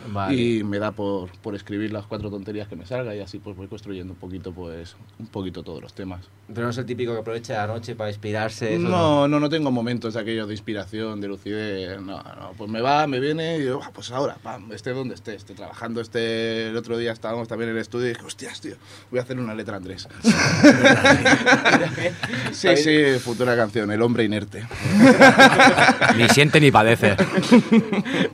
[0.08, 0.34] Vale.
[0.34, 3.56] Y me da por, por escribir las cuatro tonterías que me salga y así pues
[3.56, 6.26] voy construyendo un poquito, pues, un poquito todos los temas.
[6.48, 8.74] Pero no es el típico que aprovecha la noche para inspirarse.
[8.74, 12.00] eso No, no, no tengo momentos de aquellos de inspiración, de lucidez.
[12.00, 15.14] No, no, pues me va, me viene y digo, "Ah, pues ahora, pam, esté donde
[15.14, 16.00] esté, esté trabajando.
[16.00, 18.76] Este, el otro día estábamos también en el estudio y dije, hostias, tío,
[19.10, 20.08] voy a hacer una letra Andrés.
[22.52, 24.64] sí, sí, futura canción, El hombre inerte.
[26.16, 27.16] Ni siente ni padece.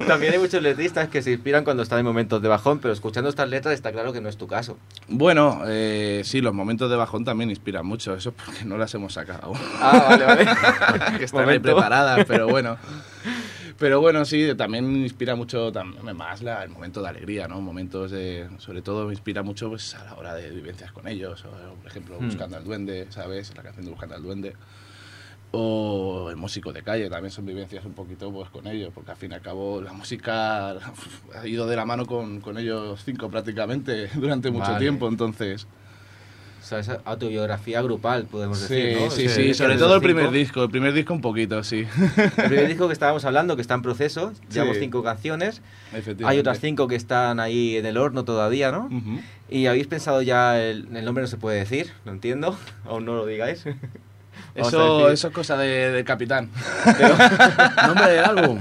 [0.07, 3.29] También hay muchos letristas que se inspiran cuando están en momentos de bajón, pero escuchando
[3.31, 4.79] estas letras está claro que no es tu caso.
[5.09, 8.15] Bueno, eh, sí, los momentos de bajón también inspiran mucho.
[8.15, 9.53] Eso es porque no las hemos sacado.
[9.81, 10.47] Ah, vale, vale.
[11.19, 12.77] que están ahí preparadas, pero bueno.
[13.79, 17.61] Pero bueno, sí, también inspira mucho tam- más la- el momento de alegría, ¿no?
[17.61, 18.49] Momentos de...
[18.59, 21.45] Sobre todo me inspira mucho pues, a la hora de vivencias con ellos.
[21.45, 22.27] O, por ejemplo, Hmm.
[22.27, 23.53] Buscando al Duende, ¿sabes?
[23.57, 24.55] La canción de Buscando al Duende.
[25.55, 29.17] O el músico de calle, también son vivencias un poquito pues, con ellos, porque al
[29.19, 30.71] fin y al cabo la música
[31.35, 34.79] ha ido de la mano con, con ellos cinco prácticamente durante mucho Vale.
[34.79, 35.67] tiempo, entonces...
[36.63, 39.11] O sea, esa autobiografía grupal, podemos Sí, decir, ¿no?
[39.11, 41.85] sí, sí, que- sobre todo el primer cinco- disco, el primer disco un poquito, sí.
[42.39, 44.83] El primer disco que estábamos hablando, que está en proceso, llevamos Sí.
[44.85, 45.61] cinco canciones.
[46.25, 48.87] Hay otras cinco que están ahí en el horno todavía, ¿no?
[48.87, 49.21] Ujú.
[49.51, 53.17] Y habéis pensado ya, el, el nombre no se puede decir, no entiendo, aún no
[53.17, 53.65] lo digáis.
[54.55, 56.49] Eso, eso es cosa de, del capitán.
[57.87, 58.59] Nombre del álbum.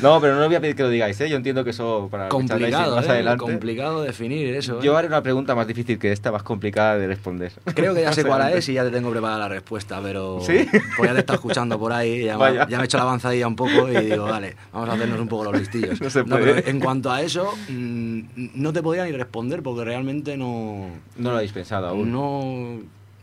[0.00, 1.28] No, pero no os voy a pedir que lo digáis, ¿eh?
[1.28, 3.10] Yo entiendo que eso para Complicado, más ¿eh?
[3.10, 3.42] adelante.
[3.44, 4.78] Complicado definir eso.
[4.78, 4.82] ¿eh?
[4.82, 7.52] Yo haré una pregunta más difícil que esta, más complicada de responder.
[7.74, 10.38] Creo que ya sé cuál es y ya te tengo preparada la respuesta, pero.
[10.40, 10.66] ¿Sí?
[10.96, 12.66] Pues ya te está escuchando por ahí, ya, me- Vaya.
[12.66, 15.28] ya me he hecho la avanzadilla un poco y digo, vale, vamos a hacernos un
[15.28, 16.00] poco los listillos.
[16.04, 16.70] No se pero puede.
[16.70, 18.20] en cuanto a eso, mm,
[18.54, 20.86] no te podía ni responder porque realmente no.
[21.18, 22.10] No lo habéis pensado aún.
[22.10, 22.78] No.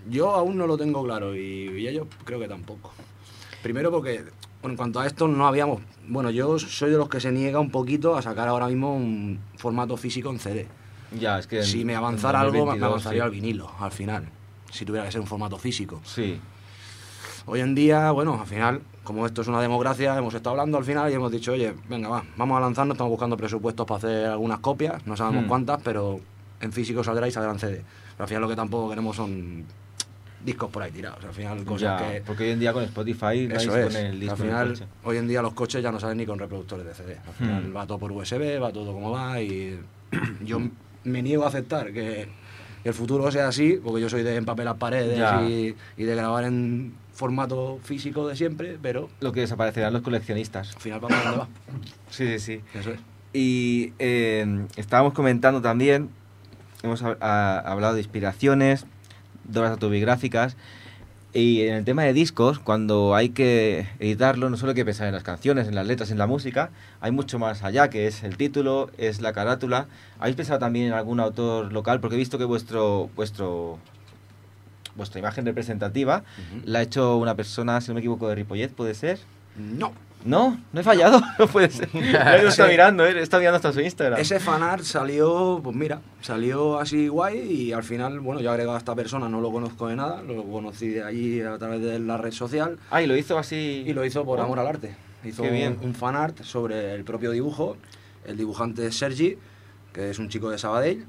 [0.09, 1.39] Yo aún no lo tengo claro y,
[1.79, 2.91] y ellos creo que tampoco.
[3.61, 4.23] Primero porque
[4.63, 5.81] en cuanto a esto no habíamos...
[6.07, 9.39] Bueno, yo soy de los que se niega un poquito a sacar ahora mismo un
[9.57, 10.67] formato físico en CD.
[11.19, 11.59] Ya, es que...
[11.59, 13.25] en- Si me avanzara algo, me 2022, avanzaría sí.
[13.25, 14.29] al vinilo, al final.
[14.71, 15.99] Si tuviera que ser un formato físico.
[16.03, 16.39] Sí.
[17.45, 20.85] Hoy en día, bueno, al final, como esto es una democracia, hemos estado hablando al
[20.85, 24.25] final y hemos dicho, oye, venga, va, vamos a lanzarnos, estamos buscando presupuestos para hacer
[24.27, 25.47] algunas copias, no sabemos Hmm.
[25.47, 26.19] cuántas, pero
[26.61, 27.75] en físico saldrá y saldrá en CD.
[28.13, 29.65] Pero al final lo que tampoco queremos son
[30.45, 31.23] discos por ahí tirados.
[31.23, 32.21] Al final, cosas Ya, que...
[32.21, 33.95] porque hoy en día con Spotify Eso con es.
[33.95, 36.85] el disco al final, hoy en día los coches ya no salen ni con reproductores
[36.85, 37.17] de CD.
[37.27, 37.75] Al final Hmm.
[37.77, 39.79] va todo por USB, va todo como va y
[40.43, 40.59] yo
[41.03, 42.27] me niego a aceptar que
[42.83, 46.93] el futuro sea así, porque yo soy de empapelar paredes y, y de grabar en
[47.13, 50.73] formato físico de siempre, pero Lo que desaparecerán los coleccionistas.
[50.75, 51.47] al final vamos a dónde va.
[52.09, 52.61] Sí, sí, sí.
[52.73, 52.99] Eso es.
[53.33, 56.09] Y eh, estábamos comentando también,
[56.83, 58.85] hemos hab- hablado de inspiraciones,
[59.59, 60.55] obras autobiográficas,
[61.33, 65.07] y en el tema de discos, cuando hay que editarlo, no solo hay que pensar
[65.07, 68.23] en las canciones, en las letras, en la música, hay mucho más allá, que es
[68.23, 69.87] el título, es la carátula.
[70.19, 72.01] ¿Habéis pensado también en algún autor local?
[72.01, 73.79] Porque he visto que vuestro, vuestro,
[74.95, 76.23] vuestra imagen representativa
[76.65, 79.17] la ha hecho una persona, si no me equivoco, de Ripollet, ¿puede ser?
[79.55, 79.93] No.
[80.23, 81.89] No, no he fallado, no puede ser.
[81.93, 83.19] Lo está mirando, ¿eh?
[83.21, 84.19] está mirando hasta su Instagram.
[84.19, 88.75] Ese fanart salió, pues mira, salió así guay y al final, bueno, yo he agregado
[88.75, 91.97] a esta persona, no lo conozco de nada, lo conocí de allí a través de
[91.99, 93.83] la red social Ah, y lo hizo así.
[93.87, 94.43] y lo hizo por Oh.
[94.43, 94.95] amor al arte.
[95.23, 95.77] Hizo Qué bien.
[95.81, 97.77] un, un fanart sobre el propio dibujo.
[98.25, 99.37] El dibujante es Sergi,
[99.93, 101.05] que es un chico de Sabadell,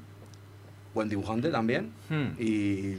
[0.93, 1.91] buen dibujante también.
[2.09, 2.29] Hmm.
[2.39, 2.95] Y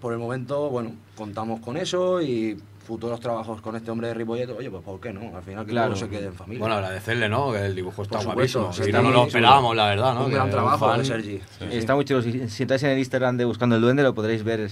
[0.00, 2.56] por el momento, bueno, contamos con eso y
[2.88, 5.36] futuros trabajos con este hombre de Ripollet, oye, pues ¿por qué no?
[5.36, 5.88] Al final que Claro.
[5.94, 6.58] todo se quede en familia.
[6.60, 7.52] Bueno, agradecerle, ¿no?
[7.52, 8.72] Que el dibujo está guapísimo.
[8.72, 10.24] sí, Si no, no lo sí, esperábamos, la verdad, ¿no?
[10.24, 11.38] un Que gran trabajo de Sergi.
[11.38, 11.76] Sí, sí.
[11.76, 12.22] Está muy chulo.
[12.22, 14.70] Si, si entráis en el Instagram de Buscando el Duende, lo podréis ver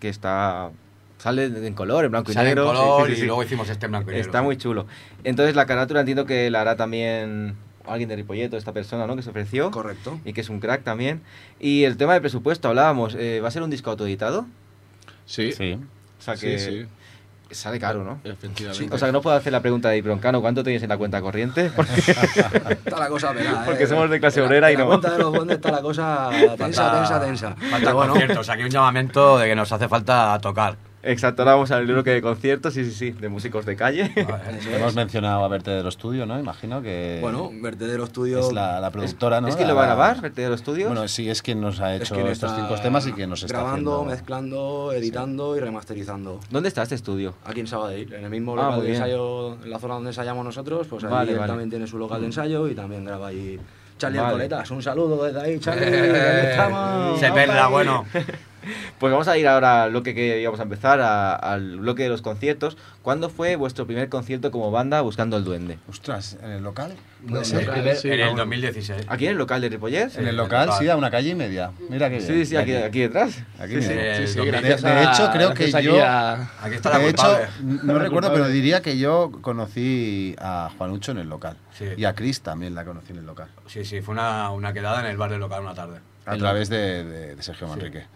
[0.00, 0.70] que está.
[1.18, 2.72] Sale en color, en blanco y Sale en negro.
[2.72, 3.26] color sí, sí, sí, y sí.
[3.26, 4.26] luego hicimos este en blanco y negro.
[4.26, 4.86] Está muy chulo.
[5.22, 7.54] Entonces, la carátula entiendo que la hará también
[7.86, 9.16] alguien de Ripolleto, esta persona, ¿no?
[9.16, 9.70] Que se ofreció.
[9.70, 10.18] Correcto.
[10.24, 11.20] Y que es un crack también.
[11.60, 13.14] Y el tema de presupuesto, hablábamos.
[13.18, 14.46] eh, ¿Va a ser un disco autoeditado?
[15.26, 15.78] Sí, Sí.
[16.18, 16.86] O sea sí, que sí,
[17.54, 18.20] sale caro, ¿no?
[18.24, 18.94] efectivamente.
[18.94, 21.20] O sea que no puedo hacer la pregunta de Broncano, ¿cuánto tenéis en la cuenta
[21.20, 21.70] corriente?
[21.76, 23.32] Porque Está la cosa
[23.64, 23.86] Porque ¿eh?
[23.86, 24.90] somos de clase la- obrera y en la no.
[24.90, 27.50] cuenta de los duendes está la cosa tensa, tensa, tensa.
[27.54, 28.48] Falta Pero bueno, conciertos.
[28.48, 30.76] Aquí un llamamiento de que nos hace falta tocar.
[31.06, 34.10] Exacto, ahora vamos al bloque de conciertos, sí, sí, sí, de músicos de calle.
[34.16, 34.66] es.
[34.66, 36.38] Hemos mencionado a Vertedero Estudio, ¿no?
[36.38, 38.40] Imagino que Bueno, Vertedero Estudio.
[38.40, 39.48] es la, la productora, ¿no?
[39.48, 40.88] ¿Es que lo va a grabar, Vertedero Studios?
[40.88, 43.42] Bueno, sí, es quien nos ha es hecho quien estos cinco temas y quien nos
[43.42, 44.10] está grabando, haciendo...
[44.14, 46.40] mezclando, editando y remasterizando.
[46.50, 47.34] ¿Dónde está este estudio?
[47.44, 50.44] Aquí en Sabadell, en el mismo Ah, local de ensayo, en la zona donde ensayamos
[50.44, 51.48] nosotros, pues ahí Vale, él vale.
[51.50, 53.60] también tiene su local de ensayo y también graba ahí.
[53.98, 54.28] Charlie Vale.
[54.30, 57.20] Alcoletas, un saludo desde ahí, Charlie, ¿dónde estamos?
[57.20, 58.04] Se perla, bueno.
[58.98, 62.08] Pues vamos a ir ahora al bloque que íbamos a empezar, a- al bloque de
[62.08, 62.76] los conciertos.
[63.02, 65.78] ¿Cuándo fue vuestro primer concierto como banda buscando el duende?
[65.88, 66.94] Ostras, ¿en el local?
[67.22, 67.64] No sé,
[67.96, 68.36] sí, en el vamos.
[68.38, 69.06] 2016.
[69.08, 70.14] ¿Aquí en el local de Ripollés?
[70.16, 71.70] En el el local, sí, a una calle y media.
[71.88, 73.38] Mira que Sí, sí, aquí, aquí detrás.
[73.58, 73.88] Aquí Sí, sí.
[73.88, 74.02] mismo.
[74.16, 76.98] Sí, sí, el gracias de- a- de hecho, creo que yo- a- Aquí está la
[76.98, 81.56] De hecho, no recuerdo, pero diría que yo conocí a Juanucho en el local.
[81.78, 81.86] Sí.
[81.96, 83.48] Y a Chris también la conocí en el local.
[83.66, 85.98] Sí, sí, fue una, una quedada en el bar del local una tarde.
[86.26, 88.06] A través de, de- de Sergio Manrique.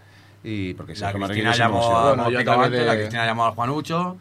[0.43, 4.17] Y porque La Cristina llamó, a, Bueno, a de- la Cristina llamó al Juanucho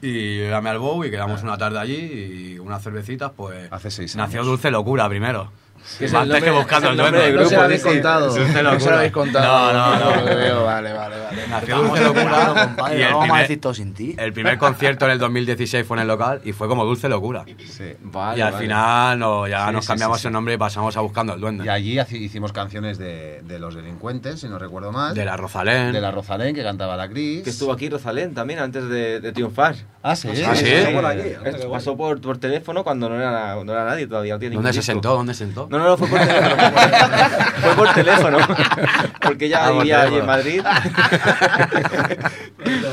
[0.00, 1.96] y yo llamé al Bow y quedamos una tarde allí
[2.54, 4.44] y unas cervecitas, pues Hace seis nació.
[4.44, 5.50] Dulce Locura primero.
[5.98, 7.32] Que que buscando el nombre duende.
[7.32, 8.26] del No se grupo, lo habéis contado.
[8.26, 8.96] No se lo locura.
[8.96, 9.72] habéis contado.
[9.72, 10.64] No, no, no.
[10.64, 11.46] Vale, vale, vale.
[11.48, 14.14] Nació Dulce Locura compadre, vamos a primer, decir todo sin ti.
[14.18, 17.44] el primer concierto en el 2016 fue en el local y fue como Dulce Locura.
[17.68, 17.92] Sí.
[18.02, 21.00] Vale, y al final no, ya Sí, nos cambiamos sí, el nombre y pasamos a
[21.00, 21.64] Buscando el Duende.
[21.64, 25.14] Y allí hicimos canciones de, de los delincuentes, si no recuerdo mal.
[25.14, 25.92] De la Rosalén.
[25.92, 27.42] De la Rosalén, que cantaba la Cris.
[27.42, 29.76] Que estuvo aquí Rosalén también antes de, de triunfar.
[30.02, 30.28] Ah, sí.
[30.46, 30.64] Ah, sí.
[30.84, 31.22] Pasó por aquí.
[31.70, 34.38] Pasó por, por teléfono cuando no era, no era nadie todavía.
[34.38, 35.14] ¿Dónde se sentó?
[35.14, 35.66] ¿Dónde se sentó?
[35.78, 36.56] No, no, no, fue por teléfono.
[37.60, 38.38] fue por teléfono.
[39.22, 40.26] Porque ella Ah, por vivía allí en.
[40.26, 40.62] Madrid.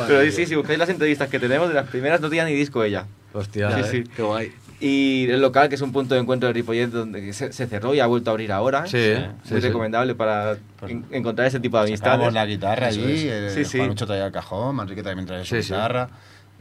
[0.07, 2.53] Pero sí, sí, si buscáis las entrevistas que tenemos, de las primeras no tenía ni
[2.53, 3.05] disco ella.
[3.33, 3.71] Hostia.
[3.71, 3.83] Sí, ¿eh?
[3.89, 4.03] sí.
[4.15, 4.51] Qué guay.
[4.79, 7.93] Y el local, que es un punto de encuentro de Ripollet, donde se, se cerró
[7.95, 8.85] y ha vuelto a abrir ahora.
[8.85, 9.59] Sí, Muy sí, sí.
[9.61, 12.33] recomendable para en- encontrar ese tipo de amistades.
[12.33, 13.23] la guitarra allí, es.
[13.23, 13.77] eh, Sí, sí.
[13.77, 15.73] Juanucho traía el cajón, Manrique también traía su Sí, sí.
[15.73, 16.09] guitarra.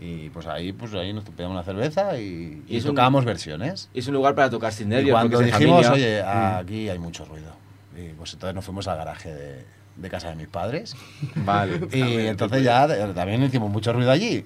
[0.04, 3.24] Y pues ahí, pues ahí nos pedíamos una cerveza y, Y y es un- tocábamos
[3.24, 3.88] versiones.
[3.94, 5.12] Y es un lugar para tocar sin Y nervios.
[5.14, 6.08] cuando es de dijimos, familia.
[6.08, 6.22] oye,
[6.60, 7.52] aquí hay mucho ruido.
[7.96, 9.64] Y pues entonces nos fuimos al garaje de,
[9.96, 10.96] de casa de mis padres.
[11.36, 11.86] Vale.
[11.92, 14.44] Y entonces ya también hicimos mucho ruido allí.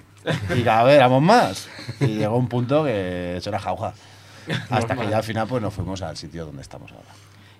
[0.54, 1.68] Y cada vez éramos más.
[2.00, 3.94] Y llegó un punto que eso era jauja.
[4.68, 7.08] Hasta que ya al final pues nos fuimos al sitio donde estamos ahora.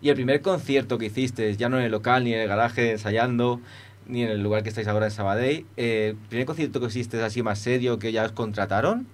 [0.03, 2.93] Y el primer concierto que hiciste, ya no en el local, ni en el garaje
[2.93, 3.61] ensayando,
[4.09, 7.23] ni en el lugar que estáis ahora en Sabadell, eh, el primer concierto que hiciste
[7.23, 9.07] así más serio, que ya os contrataron,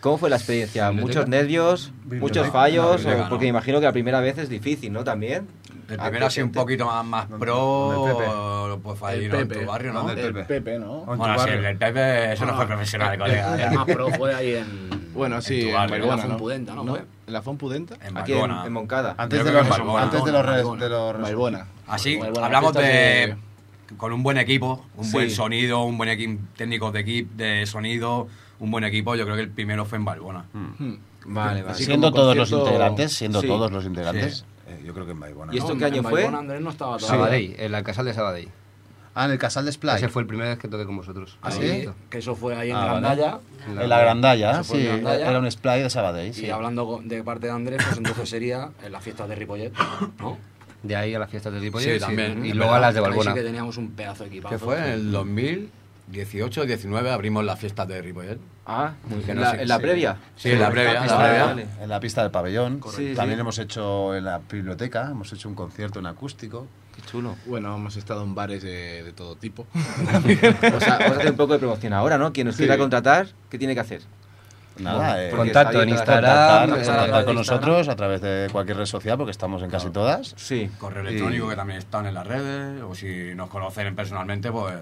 [0.00, 0.90] ¿cómo fue la experiencia?
[0.92, 1.92] ¿Muchos nervios?
[2.04, 2.20] Biblioteca.
[2.40, 3.04] ¿Muchos fallos?
[3.04, 3.38] No, porque no.
[3.40, 5.04] me imagino que la primera vez es difícil, ¿no?
[5.04, 5.46] También.
[5.88, 8.26] El Ah, primero así un poquito más, más ¿Dónde- pro, el Pepe?
[8.30, 9.60] lo puedes fallar El en Pepe.
[9.60, 9.98] tu barrio, ¿no?
[10.04, 10.46] ¿Dónde el El Pepe?
[10.60, 11.00] Pepe, ¿no?
[11.04, 13.66] Bueno, sí, el Pepe, eso no fue profesional, colega.
[13.68, 15.04] El más pro fue ahí en.
[15.14, 16.22] Bueno, sí, en barrio, en la ¿no?
[16.22, 17.04] Fonpudenta, ¿no fue?
[17.28, 17.94] ¿En la Fonpudenta?
[18.04, 19.14] En Aquí en, Moncada.
[19.16, 20.32] Antes de los, antes de
[20.88, 21.66] los, Balbona.
[21.86, 23.36] Así, Balbona, hablamos de,
[23.96, 25.12] con un buen equipo, un Sí.
[25.12, 28.28] buen sonido, un buen equipo técnico de equipo, de sonido,
[28.60, 29.14] un buen equipo.
[29.16, 30.44] Yo creo que el primero fue en Balbona.
[30.52, 30.94] Hmm.
[31.26, 31.72] Vale, vale.
[31.72, 33.46] Así siendo todos los integrantes, siendo Sí.
[33.46, 35.54] todos los integrantes, eh, yo creo que en Baibona.
[35.54, 36.22] ¿Y esto No, qué año en fue?
[36.22, 37.18] Balbona Andrés no estaba todavía.
[37.24, 38.48] Sabadell, el Alcázar de Sabadell.
[39.16, 39.96] Ah, en el Casal de Splay.
[39.96, 41.38] Ese fue el primer vez que toqué con vosotros.
[41.40, 41.88] ¿Ah, sí?
[42.10, 42.90] Que eso fue ahí en Ah, vale.
[43.00, 43.38] Grandalla.
[43.64, 44.76] En la sí.
[44.76, 45.30] en Grandalla.
[45.30, 46.50] Era un Splay de Sabadell, Y sí.
[46.50, 49.72] hablando con- de parte de Andrés, pues entonces sería en las fiestas de Ripollet,
[50.18, 50.36] ¿no?
[50.84, 51.94] De ahí a las fiestas de Ripollet.
[51.94, 52.44] Sí, también.
[52.46, 53.32] Y luego a las de Balbona.
[53.32, 54.54] sí que teníamos un pedazo de equipazo.
[54.54, 58.38] Que fue en el 2018 19 abrimos las fiestas de Ripollet.
[58.66, 60.16] Ah, muy no ¿La- ¿En la previa?
[60.36, 61.44] Sí, en la previa, en la previa.
[61.46, 61.66] vale.
[61.80, 62.80] En la pista del pabellón.
[62.94, 63.40] Sí, También sí.
[63.40, 66.66] hemos hecho en la biblioteca, hemos hecho un concierto en acústico.
[66.94, 67.34] Qué chulo.
[67.46, 69.66] Bueno, hemos estado en bares de, de todo tipo.
[69.74, 72.32] O sea, vamos a hacer un poco de promoción ahora, ¿no?
[72.32, 74.02] Quien nos quiera contratar, ¿qué tiene que hacer?
[74.78, 76.70] Nada, eh, Contacto en Instagram.
[76.70, 80.34] contactar, con nosotros a través de cualquier red social, porque estamos en casi todas.
[80.36, 80.70] Sí.
[80.78, 84.74] Correo Y- electrónico que también están en las redes, o si nos conocen personalmente, pues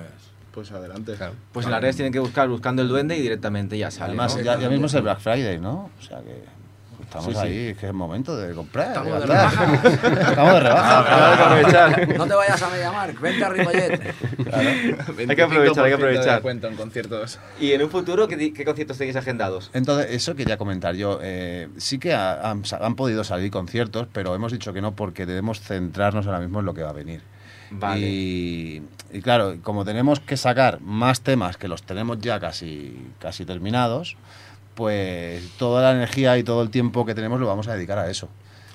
[0.53, 1.15] Pues adelante.
[1.53, 4.09] Pues en las redes tienen que buscar buscando el duende y directamente ya sale.
[4.11, 4.43] Además, ¿no?
[4.43, 5.91] ya, ya mismo es el Black Friday, ¿no?
[5.99, 6.45] O sea que
[7.19, 7.39] estamos Sí, sí.
[7.47, 8.89] ahí, es que es el momento de comprar.
[8.89, 9.75] Estamos de gastar.
[10.31, 11.05] estamos de rebaja.
[11.37, 12.19] Que aprovechar.
[12.19, 14.15] No te vayas a Mediamar, vente a Ripollet.
[14.53, 16.43] Hay que aprovechar, hay que 25% de aprovechar.
[16.71, 17.39] en conciertos.
[17.61, 19.71] Y en un futuro, ¿qué, qué conciertos tenéis agendados?
[19.75, 21.19] Entonces, eso quería comentar yo.
[21.23, 25.27] eh, sí que ha- han, han podido salir conciertos, pero hemos dicho que no porque
[25.27, 27.21] debemos centrarnos ahora mismo en lo que va a venir.
[27.71, 28.01] Vale.
[28.07, 28.83] Y,
[29.13, 34.17] y claro, como tenemos que sacar más temas que los tenemos ya casi, casi terminados,
[34.75, 38.11] pues toda la energía y todo el tiempo que tenemos lo vamos a dedicar a
[38.11, 38.29] eso.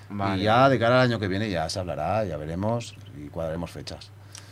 [0.10, 0.42] Vale.
[0.42, 3.72] Y ya de cara al año que viene ya se hablará, ya veremos y cuadraremos
[3.72, 4.12] fechas.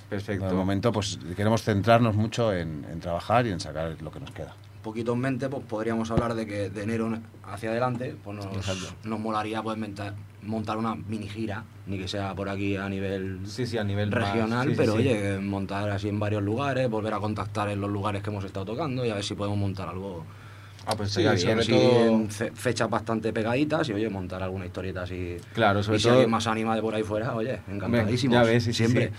[0.10, 0.48] Perfecto.
[0.48, 4.32] De momento, pues queremos centrarnos mucho en, en trabajar y en sacar lo que nos
[4.32, 4.54] queda.
[4.78, 8.96] Un poquito en mente, pues podríamos hablar de que de enero hacia adelante, pues nos,
[9.04, 13.40] nos molaría pues montar, montar una mini gira, ni que sea por aquí a nivel
[13.48, 15.00] Sí, sí, a nivel regional, sí, sí, pero sí.
[15.00, 18.66] oye, montar así en varios lugares, volver a contactar en los lugares que hemos estado
[18.68, 20.24] tocando y a ver si podemos montar algo
[20.88, 21.38] Ah, pues Sí, bien.
[21.38, 25.38] sobre todo- fe- fechas bastante pegaditas y oye, montar alguna historieta así.
[25.54, 28.34] Claro, sobre y si todo- alguien más anima de por ahí fuera, oye, encantadísimos.
[28.36, 29.12] ya ves, sí, siempre.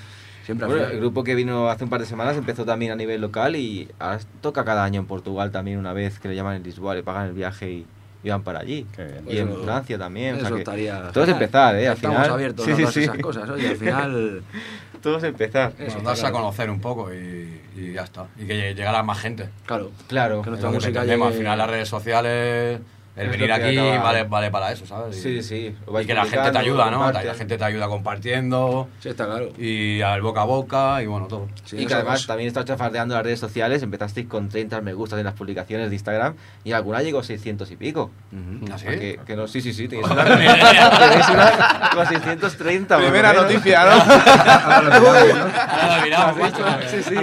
[0.44, 3.20] Siempre Bueno, el grupo que vino hace un par de semanas empezó también a nivel
[3.20, 6.62] local y ahora toca cada año en Portugal también una vez que le llaman en
[6.62, 7.86] Lisboa, le pagan el viaje y,
[8.22, 8.86] y van para allí.
[9.28, 10.34] Y en Eso- Francia también.
[10.34, 11.10] o sea Eso que estaría.
[11.12, 11.88] todo es empezar, ¿eh?
[11.88, 12.30] Al Estamos final.
[12.32, 13.02] abiertos Sí, a todas sí.
[13.04, 14.42] esas cosas, oye, al final.
[15.02, 15.72] Todo es empezar.
[15.78, 16.36] Eso está das a claro.
[16.36, 18.26] conocer un poco y, y ya está.
[18.38, 19.48] Y que llegara más gente.
[19.64, 20.36] Claro, Claro.
[20.36, 22.80] que Es nuestra música llegue- Al final las redes sociales,
[23.16, 25.20] el venir aquí acaba- vale, vale para eso, ¿sabes?
[25.20, 25.74] Sí, Y- sí.
[25.86, 27.10] Lo Y que la gente te ayuda, ¿no?
[27.10, 29.48] La gente te ayuda compartiendo Sí, está claro.
[29.58, 31.48] y al boca a boca y bueno, todo.
[31.64, 35.18] Sí, y que además también estás chafardeando las redes sociales, empezasteis con 30 me gustas
[35.18, 38.10] en las publicaciones de Instagram y alguna llegó a 600 y pico.
[38.32, 38.72] Ujú.
[38.72, 38.86] ¿Ah, sí?
[38.86, 42.94] O sea Que, que no, sí, sí, sí, tenéis una, tenéis una con 630.
[42.96, 43.90] por Primera noticia, ¿no?
[44.76, 47.16] Ahora lo miramos, macho, que- Sí, sí.
[47.16, 47.22] A.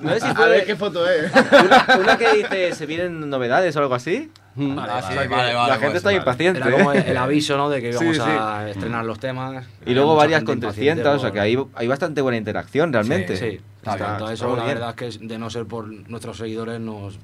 [0.00, 1.30] No sé si A fue ver qué foto es.
[1.32, 4.30] una, una que dice, ¿se vienen novedades o algo así?
[4.56, 4.76] Mm.
[4.76, 6.18] Vale, Ah, sí, vale, que vale, la gente pues, está vale.
[6.18, 6.60] impaciente.
[6.60, 7.04] Era como ¿eh?
[7.08, 7.68] el aviso, ¿no?
[7.70, 8.28] De que íbamos Sí, sí.
[8.30, 9.66] a estrenar los temas.
[9.84, 13.36] Y luego varias con impaciente 300, o sea que hay, hay bastante buena interacción realmente.
[13.36, 16.36] Sí, Está en a está eso, la verdad es que de no ser por nuestros
[16.38, 17.18] seguidores, nos,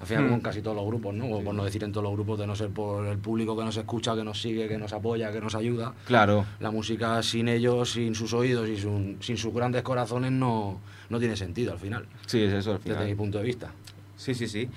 [0.00, 0.28] al final Mm.
[0.30, 1.26] con casi todos los grupos, ¿no?
[1.26, 3.64] O por no decir en todos los grupos, de no ser por el público que
[3.64, 5.94] nos escucha, que nos sigue, que nos apoya, que nos ayuda.
[6.06, 6.44] Claro.
[6.60, 11.18] La música sin ellos, sin sus oídos y sin, sin sus grandes corazones no, no
[11.18, 13.16] tiene sentido al final, Sí, es eso al desde mi final.
[13.16, 13.70] punto de vista.
[14.16, 14.68] Sí, sí, sí.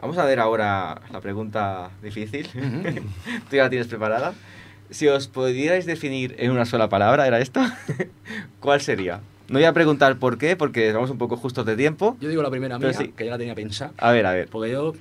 [0.00, 2.48] Vamos a ver ahora la pregunta difícil.
[3.50, 4.34] ¿Tú ya la tienes preparada?
[4.90, 7.76] Si os pudierais definir en una sola palabra, ¿era esta?
[8.60, 9.20] ¿Cuál sería?
[9.48, 12.16] No voy a preguntar por qué, porque vamos un poco justos de tiempo.
[12.20, 13.08] Yo digo la primera mía, sí.
[13.16, 14.48] que ya la tenía pensada, A ver, a ver.
[14.48, 14.92] porque yo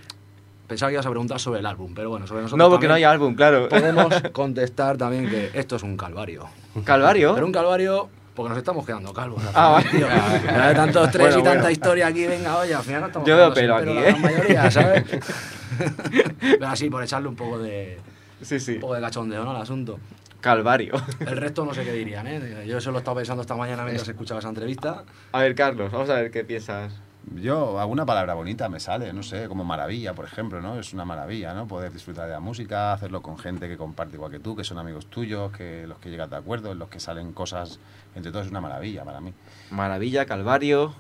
[0.67, 2.93] pensaba que ibas a preguntar sobre el álbum, pero bueno, sobre nosotros No, porque no
[2.93, 3.67] hay álbum, claro.
[3.69, 6.47] Podemos contestar también que esto es un calvario.
[6.83, 7.33] ¿Calvario?
[7.33, 9.41] Pero un calvario porque nos estamos quedando calvos.
[9.43, 10.39] al Ah, final, vale.
[10.39, 10.67] tío.
[10.67, 11.69] De tantos tres Bueno, y tanta bueno.
[11.71, 14.15] historia aquí, venga, oye, al final no estamos Yo veo pelo aquí, la ¿eh?
[14.19, 15.03] mayoría, ¿sabes?
[16.39, 17.97] Pero así, por echarle un poco de,
[18.41, 18.73] Sí, sí.
[18.75, 19.51] un poco de cachondeo, ¿no?
[19.51, 19.99] Al asunto.
[20.41, 20.93] Calvario.
[21.21, 22.65] El resto no sé qué dirían, ¿eh?
[22.67, 25.03] Yo eso lo estaba pensando esta mañana mientras escuchaba esa entrevista.
[25.31, 26.93] A ver, Carlos, vamos a ver qué piensas.
[27.33, 30.79] Yo, alguna palabra bonita me sale, no sé, como maravilla, por ejemplo, ¿no?
[30.79, 31.67] Es una maravilla, ¿no?
[31.67, 34.77] Poder disfrutar de la música, hacerlo con gente que comparte igual que tú, que son
[34.77, 37.79] amigos tuyos, que los que llegas de acuerdo, en los que salen cosas
[38.13, 39.33] entre todos, es una maravilla para mí.
[39.71, 40.93] Maravilla, Calvario.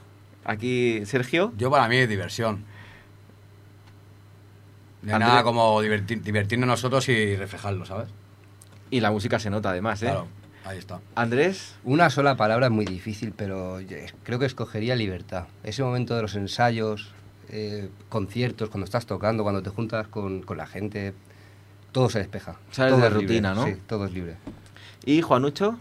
[0.43, 1.53] Aquí, Sergio.
[1.57, 2.65] Yo para mí es diversión.
[5.03, 8.09] De nada como divertir, divertirnos nosotros y reflejarlo, ¿sabes?
[8.89, 10.07] Y la música se nota además, ¿eh?
[10.07, 10.27] Claro,
[10.65, 10.99] ahí está.
[11.15, 11.75] Andrés.
[11.83, 13.79] Una sola palabra es muy difícil, pero
[14.23, 15.45] creo que escogería libertad.
[15.63, 17.13] Ese momento de los ensayos,
[17.49, 21.13] eh, conciertos, cuando estás tocando, cuando te juntas con, con la gente,
[21.91, 22.57] todo se despeja.
[22.71, 23.65] Sales Todo de libre, rutina, ¿no?
[23.65, 24.35] Sí, todo es libre.
[25.05, 25.77] ¿Y Juanucho?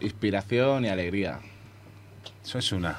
[0.00, 1.40] Inspiración y alegría.
[2.44, 2.98] Eso es una.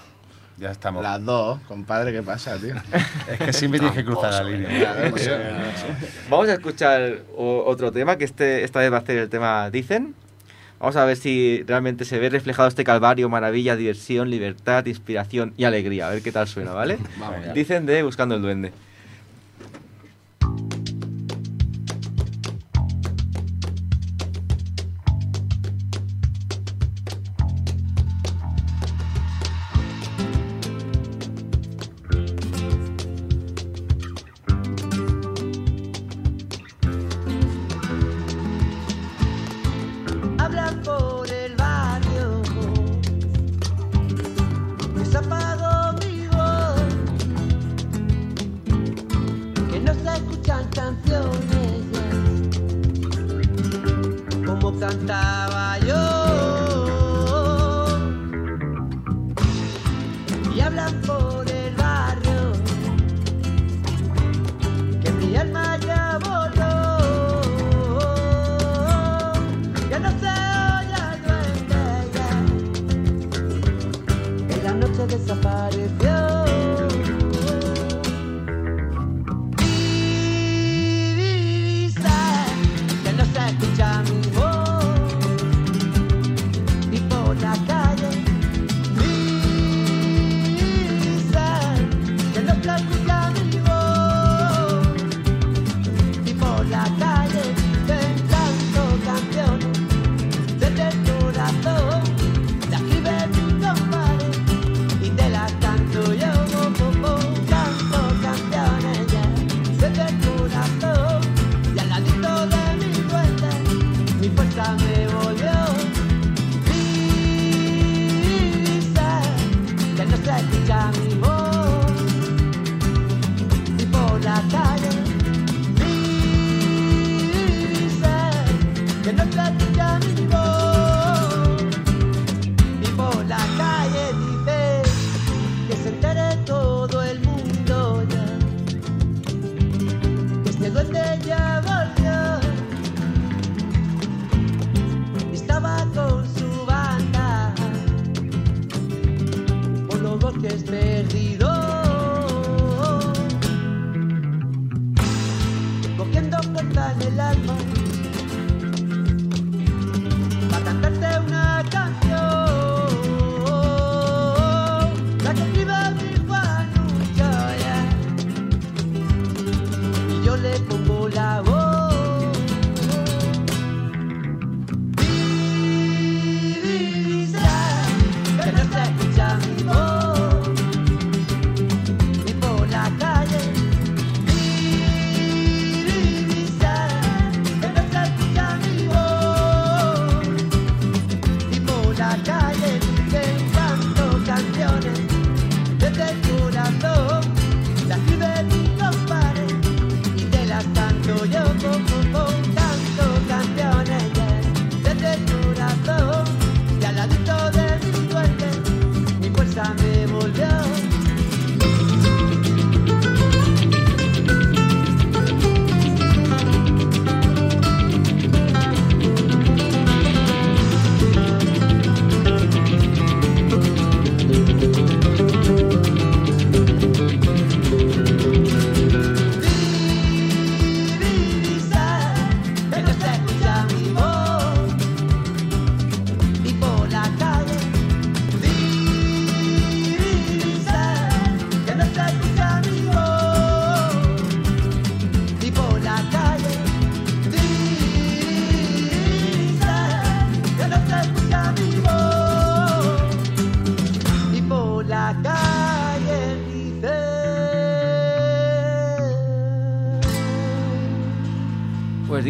[0.57, 1.01] Ya estamos.
[1.01, 2.75] Las dos, compadre, ¿qué pasa, tío?
[3.31, 5.09] Es que siempre tienes que cruzar la línea.
[6.29, 10.15] Vamos a escuchar otro tema, que este, esta vez va a ser el tema Dicen.
[10.79, 15.65] Vamos a ver si realmente se ve reflejado este calvario, maravilla, diversión, libertad, inspiración y
[15.65, 16.07] alegría.
[16.07, 16.97] A ver qué tal suena, ¿vale?
[17.19, 17.53] Vamos.
[17.53, 18.71] Dicen de Buscando el Duende.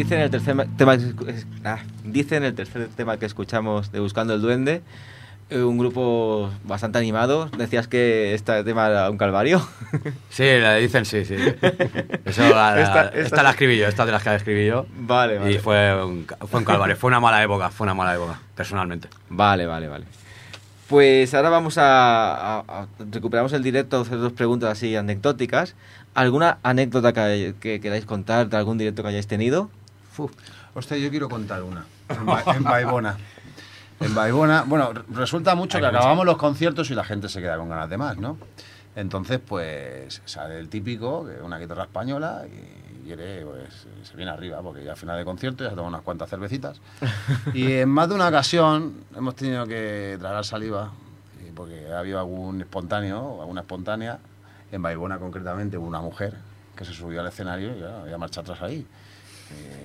[0.10, 0.98] Dice en el tercer ma- tema
[1.66, 4.82] ah, dice en el tercer tema que escuchamos de Buscando el Duende,
[5.52, 7.48] eh, un grupo bastante animado.
[7.58, 9.62] Decías que este tema era un calvario.
[10.32, 11.36] Sí, la dicen sí, sí.
[12.26, 14.86] Eso la, la- Esta- esta, esta- la escribí yo, esta de las que escribí yo.
[15.00, 15.52] Vale, vale.
[15.52, 19.10] Y fue un, fue un calvario, fue una mala época, fue una mala época, personalmente.
[19.30, 20.06] Vale, vale, vale.
[20.88, 25.76] Pues ahora vamos a, a- a- recuperamos el directo, hacer dos preguntas así anecdóticas.
[26.16, 29.70] ¿Alguna anécdota que, que queráis contar de algún directo que hayáis tenido?
[30.74, 31.86] Hostia, yo quiero contar una.
[32.10, 33.18] En, Ba- en Baibona.
[34.00, 35.98] En Baibona, bueno, resulta mucho Hay que mucho.
[36.00, 38.38] acabamos los conciertos y la gente se queda con ganas de más, ¿no?
[38.96, 44.32] Entonces, pues sale el típico, que es una guitarra española, y quiere, pues se viene
[44.32, 46.80] arriba, porque ya al final de concierto ya se toma unas cuantas cervecitas.
[47.54, 50.92] Y en más de una ocasión hemos tenido que tragar saliva,
[51.56, 54.20] porque ha habido algún espontáneo, alguna espontánea,
[54.72, 56.36] en Baibona concretamente hubo una mujer
[56.76, 58.86] que se subió al escenario y ya, ya marcha atrás ahí.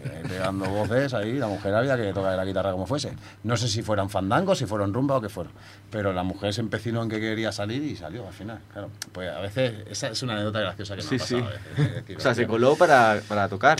[0.06, 3.12] Eh, pegando voces ahí, la mujer había que tocar la guitarra como fuese.
[3.42, 5.52] No sé si fueran fandangos, si fueron rumba o qué fueron.
[5.90, 8.58] Pero la mujer se empecinó en que quería salir y salió al final.
[8.70, 11.40] Claro, pues a veces esa es una anécdota graciosa que Sí, ha pasado.
[11.40, 11.46] sí.
[11.46, 13.78] a veces, es decir, O sea, se coló para, para tocar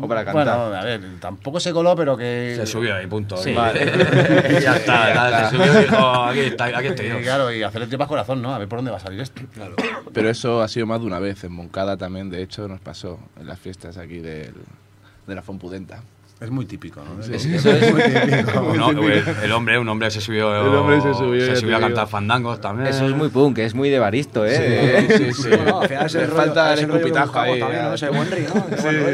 [0.00, 0.58] o para cantar.
[0.58, 2.52] Bueno, a ver, tampoco se coló, pero que...
[2.56, 3.36] Se subió ahí, punto.
[3.38, 3.50] Sí.
[3.52, 4.60] Y- Vale.
[4.60, 7.18] ya está, ya se subió y dijo, aquí, está, aquí estoy yo.
[7.18, 8.54] Y claro, y hacerle tripas corazón, ¿no?
[8.54, 9.40] A ver por dónde va a salir esto.
[9.54, 9.74] Claro.
[10.12, 11.42] Pero eso ha sido más de una vez.
[11.44, 14.52] En Moncada también, de hecho, nos pasó en las fiestas aquí del,
[15.32, 16.02] de la Fompudenta.
[16.42, 17.22] Es muy típico, ¿no?
[17.22, 17.54] Sí, Es- sí.
[17.54, 18.74] Eso es muy típico.
[18.76, 22.60] No, el, hombre, un hombre se subió, El hombre se subió, se a cantar fandangos
[22.60, 22.88] también.
[22.88, 25.06] Eso es muy punk, es muy de baristo, ¿eh?
[25.16, 25.48] Sí, sí.
[25.66, 26.80] No, al final es falta el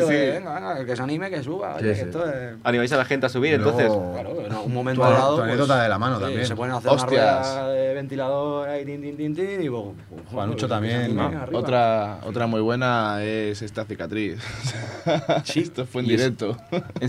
[0.08, 1.74] de, venga, venga, el que se anime, que suba.
[1.76, 2.00] oye, Sí, que sí.
[2.06, 2.56] esto es...
[2.64, 3.86] Animáis a la gente a subir, entonces.
[3.88, 6.46] Claro, en algún momento Tu- dado, tu pues, anécdota de la mano sí, también.
[6.46, 7.46] Se pueden hacer Hostias.
[7.48, 11.18] una rueda de ventilador ahí, tin, tin, tin, tin, y pues, pues, Juanucho pues, también.
[11.52, 14.40] Otra, otra muy buena es esta cicatriz.
[15.44, 15.60] Sí.
[15.68, 16.56] Esto fue en directo.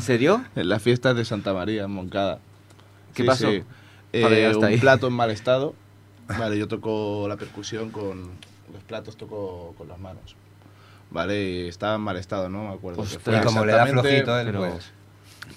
[0.10, 0.44] ¿En serio?
[0.56, 2.40] En las fiestas de Santa María, en Moncada.
[3.14, 3.48] ¿Qué pasó?
[3.52, 3.64] Eh,
[4.12, 4.78] Para llegar hasta un ahí.
[4.80, 5.76] plato en mal estado.
[6.28, 8.24] Vale, yo toco la percusión con
[8.74, 10.36] los platos, toco con las manos.
[11.12, 12.70] Vale, y estaba en mal estado, ¿no?
[12.70, 13.04] Me acuerdo.
[13.04, 13.22] que Ostras.
[13.24, 14.92] fue Y como le da flojito él, pues...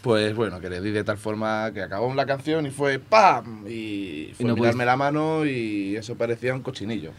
[0.03, 3.66] Pues bueno, que le di de tal forma que acabó la canción y fue ¡pam!
[3.66, 7.12] Y fue no mirarme la mano y eso parecía un cochinillo.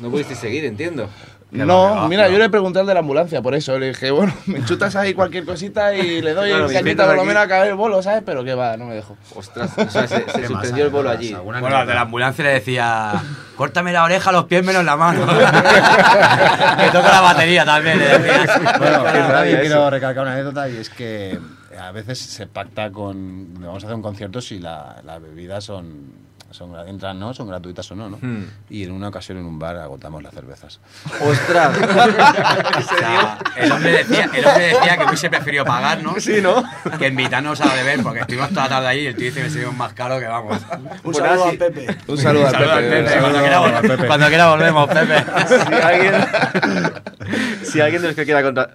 [0.00, 1.08] No pudisteis seguir, entiendo.
[1.52, 2.30] Qué no, mira, no.
[2.34, 3.76] yo le pregunté al de la ambulancia por eso.
[3.76, 7.24] Le dije, bueno, me chutas ahí cualquier cosita y le doy Claro, cañita por lo
[7.24, 8.22] menos a caer el bolo, ¿sabes?
[8.24, 9.16] Pero que va, no me dejó.
[9.34, 11.32] Ostras, o sea, se, se ¿Qué más suspendió el bolo allí.
[11.34, 13.20] ¿Alguna Bueno, al de la ambulancia le decía,
[13.56, 15.26] córtame la oreja, los pies menos la mano.
[15.26, 18.76] que toca la batería también, le decía.
[18.78, 21.36] Bueno, yo quiero recalcar una anécdota y es que
[21.80, 23.54] a veces se pacta con.
[23.54, 26.29] Vamos a hacer un concierto si la- las bebidas son.
[26.50, 27.32] Son entran, ¿no?
[27.32, 28.18] Son gratuitas o no, ¿no?
[28.20, 28.44] Hmm.
[28.68, 30.80] Y en una ocasión en un bar agotamos las cervezas.
[31.20, 31.78] ¡Ostras!
[32.80, 36.18] O sea, el, hombre decía, el hombre decía que hubiese preferido pagar, ¿no?
[36.18, 36.62] Sí, ¿no?
[36.98, 39.50] Que invitarnos a beber, porque estuvimos toda la tarde ahí y el tío dice que
[39.50, 40.58] sería más caro que vamos.
[40.72, 41.52] Un Pues saludo a.
[41.52, 41.96] Pepe.
[42.06, 43.18] Un saludo al Pepe.
[43.20, 44.06] Cuando quiera, al vol- Pepe.
[44.06, 45.24] cuando quiera volvemos, Pepe.
[45.48, 46.14] si alguien,
[47.64, 48.70] si alguien de los que quiera contra-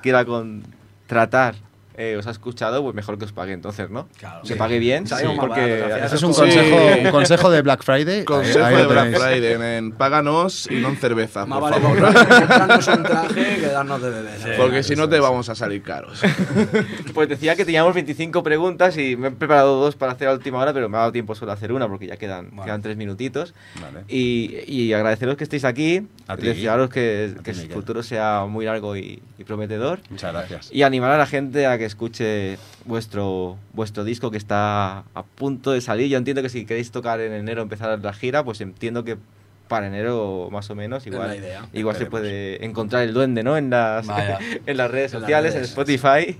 [0.00, 1.54] quiera contratar
[2.02, 4.08] eh, os ha escuchado, pues mejor que os pague entonces, ¿no?
[4.18, 4.40] Claro.
[4.42, 4.54] que Sí.
[4.54, 5.84] pague bien, más porque.
[6.04, 6.40] Ese es un Sí.
[6.40, 8.24] consejo, un consejo de Black Friday.
[8.24, 9.14] Consejo Ahí de Black.
[9.16, 11.98] Friday, páganos y no en cerveza, Más por vale favor.
[12.02, 14.38] comprar- comprarnos un traje que darnos de beber.
[14.38, 14.56] ¿sabes?
[14.58, 16.22] Porque si no te vamos a salir caros.
[17.14, 20.58] pues decía que teníamos 25 preguntas y me he preparado dos para hacer a última
[20.58, 22.64] hora, pero me ha dado tiempo solo a hacer una porque ya quedan, Vale.
[22.66, 23.54] quedan tres minutitos.
[23.80, 24.04] Vale.
[24.08, 26.46] Y, y agradeceros que estéis aquí, A ti.
[26.46, 27.72] desearos que, A que Miguel.
[27.72, 30.00] futuro sea muy largo y, y prometedor.
[30.10, 30.70] Muchas gracias.
[30.72, 35.72] Y animar a la gente a que escuche vuestro, vuestro disco que está a punto
[35.72, 36.08] de salir.
[36.08, 39.16] Yo entiendo que si queréis tocar en enero, empezar la gira, pues entiendo que
[39.68, 41.66] para enero más o menos igual, idea.
[41.72, 43.56] igual se puede encontrar el duende ¿no?
[43.56, 44.06] en, las,
[44.66, 45.68] en las redes sociales, en redes.
[45.70, 46.38] Spotify.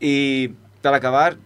[0.00, 0.48] Y
[0.82, 1.36] para acabar,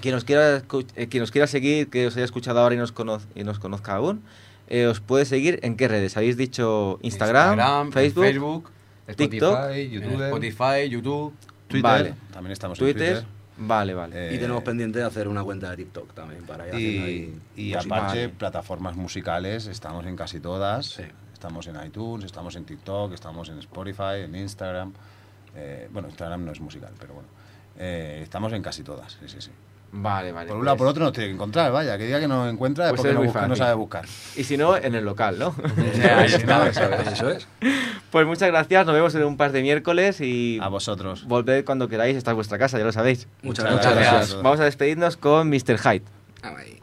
[0.00, 0.62] quien nos quiera,
[0.96, 3.58] eh, quien nos quiera seguir, que os haya escuchado ahora y nos, conoz- y nos
[3.58, 4.22] conozca aún,
[4.68, 6.16] eh, os puede seguir en qué redes?
[6.16, 8.70] Habéis dicho Instagram, Facebook, Facebook,
[9.14, 10.22] TikTok, Spotify, YouTube.
[10.24, 11.34] Spotify, YouTube.
[11.68, 11.82] Twitter.
[11.82, 12.14] Vale.
[12.32, 13.02] También estamos Twitter.
[13.02, 13.36] en Twitter.
[13.58, 14.30] Vale, vale.
[14.30, 17.10] Eh, Y tenemos pendiente de hacer una cuenta de TikTok también para ir haciendo Y,
[17.10, 20.86] ahí y aparte, plataformas musicales, estamos en casi todas.
[20.86, 21.04] Sí.
[21.32, 24.92] Estamos en iTunes, estamos en TikTok, estamos en Spotify, en Instagram.
[25.54, 27.28] Eh, bueno, Instagram no es musical, pero bueno.
[27.78, 29.50] Eh, estamos en casi todas, sí, sí, sí.
[29.92, 30.48] Vale, vale.
[30.48, 31.96] Por un lado, pues- por otro nos tiene que encontrar, vaya.
[31.96, 34.04] Que diga que no encuentra es Pues porque es no, busca- no sabe buscar.
[34.36, 35.54] Y si no, en el local, ¿no?
[35.78, 37.48] Eso es, eso es.
[38.10, 41.24] pues muchas gracias, nos vemos en un par de miércoles y A vosotros.
[41.26, 43.26] volved cuando queráis, esta es vuestra casa, ya lo sabéis.
[43.42, 44.34] Muchas Muchas gracias.
[44.42, 45.78] Vamos a despedirnos con Mr.
[45.78, 46.02] Hyde.
[46.42, 46.80] Ahí.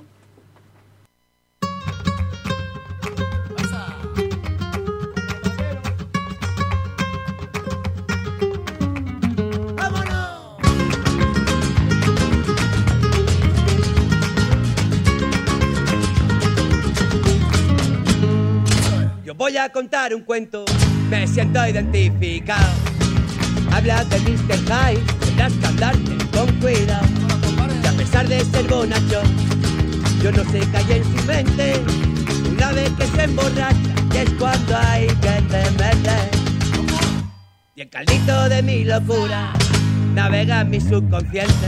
[19.54, 20.66] Voy a contar un cuento,
[21.12, 22.74] me siento identificado.
[23.72, 24.58] Habla de Mr.
[24.66, 27.06] Hyde, tendrás que andarte con cuidado.
[27.84, 29.22] Y a pesar de ser bonacho,
[30.24, 31.82] yo no sé qué hay en su mente.
[32.50, 33.76] Una vez que se emborracha,
[34.16, 36.32] es cuando hay que te meter.
[37.76, 39.54] Y el caldito de mi locura
[40.16, 41.68] navega en mi subconsciente.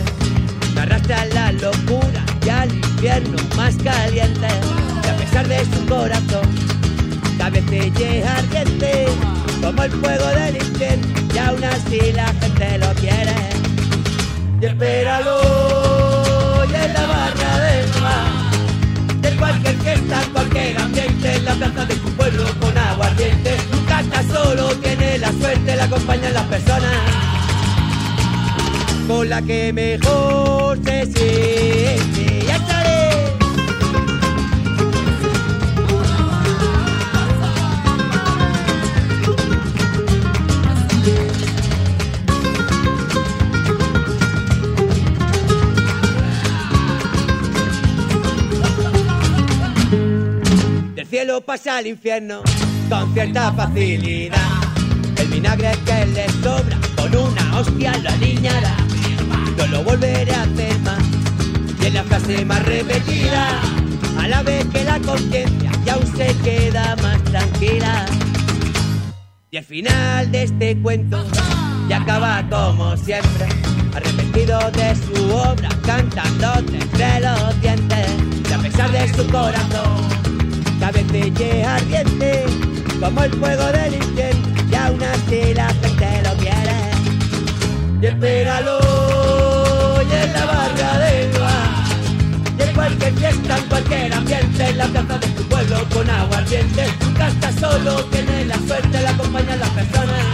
[0.73, 4.47] Me arrastra la locura y al infierno más caliente.
[5.03, 6.74] Y a pesar de su corazón,
[7.37, 9.05] cabecilla es ardiente,
[9.61, 11.07] como el fuego del infierno.
[11.33, 13.35] Y aún así la gente lo quiere.
[14.61, 19.21] Y espéralo, y en la barra del mar.
[19.21, 23.57] De cualquier fiesta, cualquier ambiente, en la plaza de tu pueblo con aguardiente.
[23.71, 26.91] Nunca está solo, tiene la suerte, la acompañan las personas
[29.07, 32.34] con la que mejor se siente.
[51.25, 52.43] Cielo pasa al infierno
[52.87, 54.37] con cierta facilidad.
[55.17, 58.77] El vinagre que le sobra con una hostia lo alineará.
[59.57, 61.03] No lo volveré a hacer más.
[61.81, 63.59] Y en la frase más repetida,
[64.19, 68.05] a la vez que la conciencia ya se queda más tranquila.
[69.49, 71.25] Y el final de este cuento
[71.89, 73.47] ya acaba como siempre,
[73.95, 78.11] arrepentido de su obra, cantando entre los dientes.
[78.47, 80.24] Y a pesar de su corazón,
[80.79, 82.45] cabecilla ardiente,
[82.99, 86.77] como el fuego del infierno, y aún así la gente lo quiere.
[88.01, 88.79] Y espéralo,
[90.01, 91.69] y en la barra del bar,
[92.57, 96.37] y en cualquier fiesta, en cualquier ambiente, en la plaza de tu pueblo con agua
[96.37, 96.85] ardiente.
[97.01, 100.25] Nunca está solo, tiene la suerte, la acompañan las personas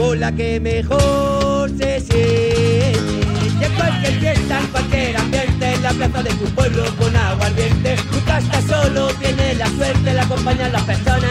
[0.00, 3.19] con la que mejor se siente.
[3.60, 7.96] En cualquier fiesta, en cualquier ambiente, en la plaza de tu pueblo con agua ardiente.
[8.12, 11.30] Nunca está solo, tiene la suerte, la acompañan las personas.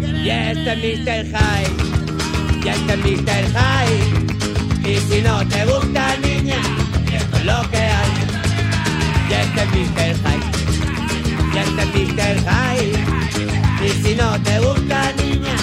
[0.00, 1.38] Y este es Mr.
[1.38, 1.66] High,
[2.64, 3.44] y este es Mr.
[3.52, 4.24] High.
[4.84, 6.56] Y si no te gusta, niña,
[7.12, 8.10] esto es lo que hay.
[9.28, 10.14] Y este es Mr.
[10.24, 10.42] High,
[11.52, 12.36] y este es Mr.
[12.48, 12.92] High.
[13.84, 15.54] Y si no te gusta, niña,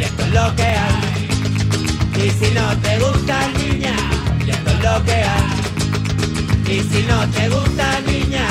[0.00, 1.13] esto es lo que hay.
[2.16, 3.94] Y si no te gusta, niña,
[4.46, 6.76] esto es lo que hay.
[6.76, 8.46] Y si no te gusta, niña,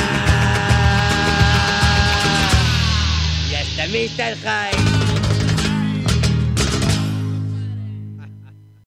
[3.49, 4.37] y este es Mr.
[4.43, 4.92] High.